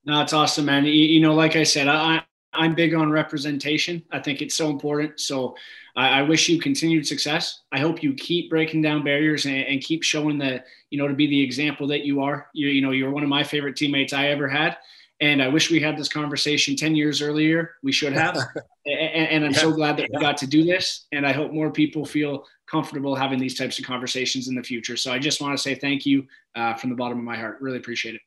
[0.06, 0.86] No, it's awesome, man.
[0.86, 2.24] You, you, know, like I said, I
[2.54, 4.04] I'm big on representation.
[4.12, 5.20] I think it's so important.
[5.20, 5.56] So
[5.96, 7.62] I, I wish you continued success.
[7.72, 11.14] I hope you keep breaking down barriers and, and keep showing the you know to
[11.14, 12.48] be the example that you are.
[12.54, 14.78] You you know you're one of my favorite teammates I ever had.
[15.20, 17.72] And I wish we had this conversation 10 years earlier.
[17.82, 18.36] We should have.
[18.86, 19.60] and, and, I'm yeah.
[19.60, 21.08] so glad that we got to do this.
[21.12, 24.96] And I hope more people feel comfortable having these types of conversations in the future.
[24.96, 27.58] So I just want to say thank you uh, from the bottom of my heart.
[27.62, 28.22] Really appreciate it.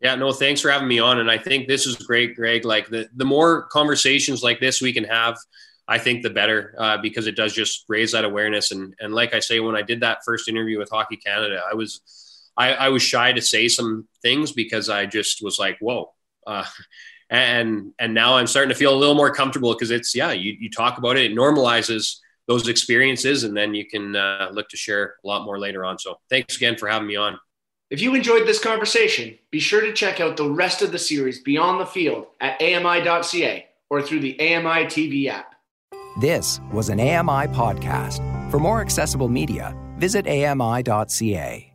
[0.00, 1.18] Yeah, no, thanks for having me on.
[1.18, 2.64] And I think this is great, Greg.
[2.64, 5.36] Like the, the more conversations like this we can have,
[5.86, 8.70] I think the better uh, because it does just raise that awareness.
[8.70, 11.74] And, and like I say, when I did that first interview with Hockey Canada, I
[11.74, 12.00] was,
[12.56, 16.12] I, I was shy to say some things because I just was like, whoa.
[16.46, 16.64] Uh,
[17.30, 20.56] and, and now I'm starting to feel a little more comfortable because it's, yeah, you,
[20.58, 22.16] you talk about it, it normalizes
[22.48, 25.98] those experiences, and then you can uh, look to share a lot more later on.
[25.98, 27.38] So thanks again for having me on.
[27.90, 31.40] If you enjoyed this conversation, be sure to check out the rest of the series
[31.40, 35.54] Beyond the Field at AMI.ca or through the AMI TV app.
[36.20, 38.20] This was an AMI podcast.
[38.50, 41.69] For more accessible media, visit AMI.ca.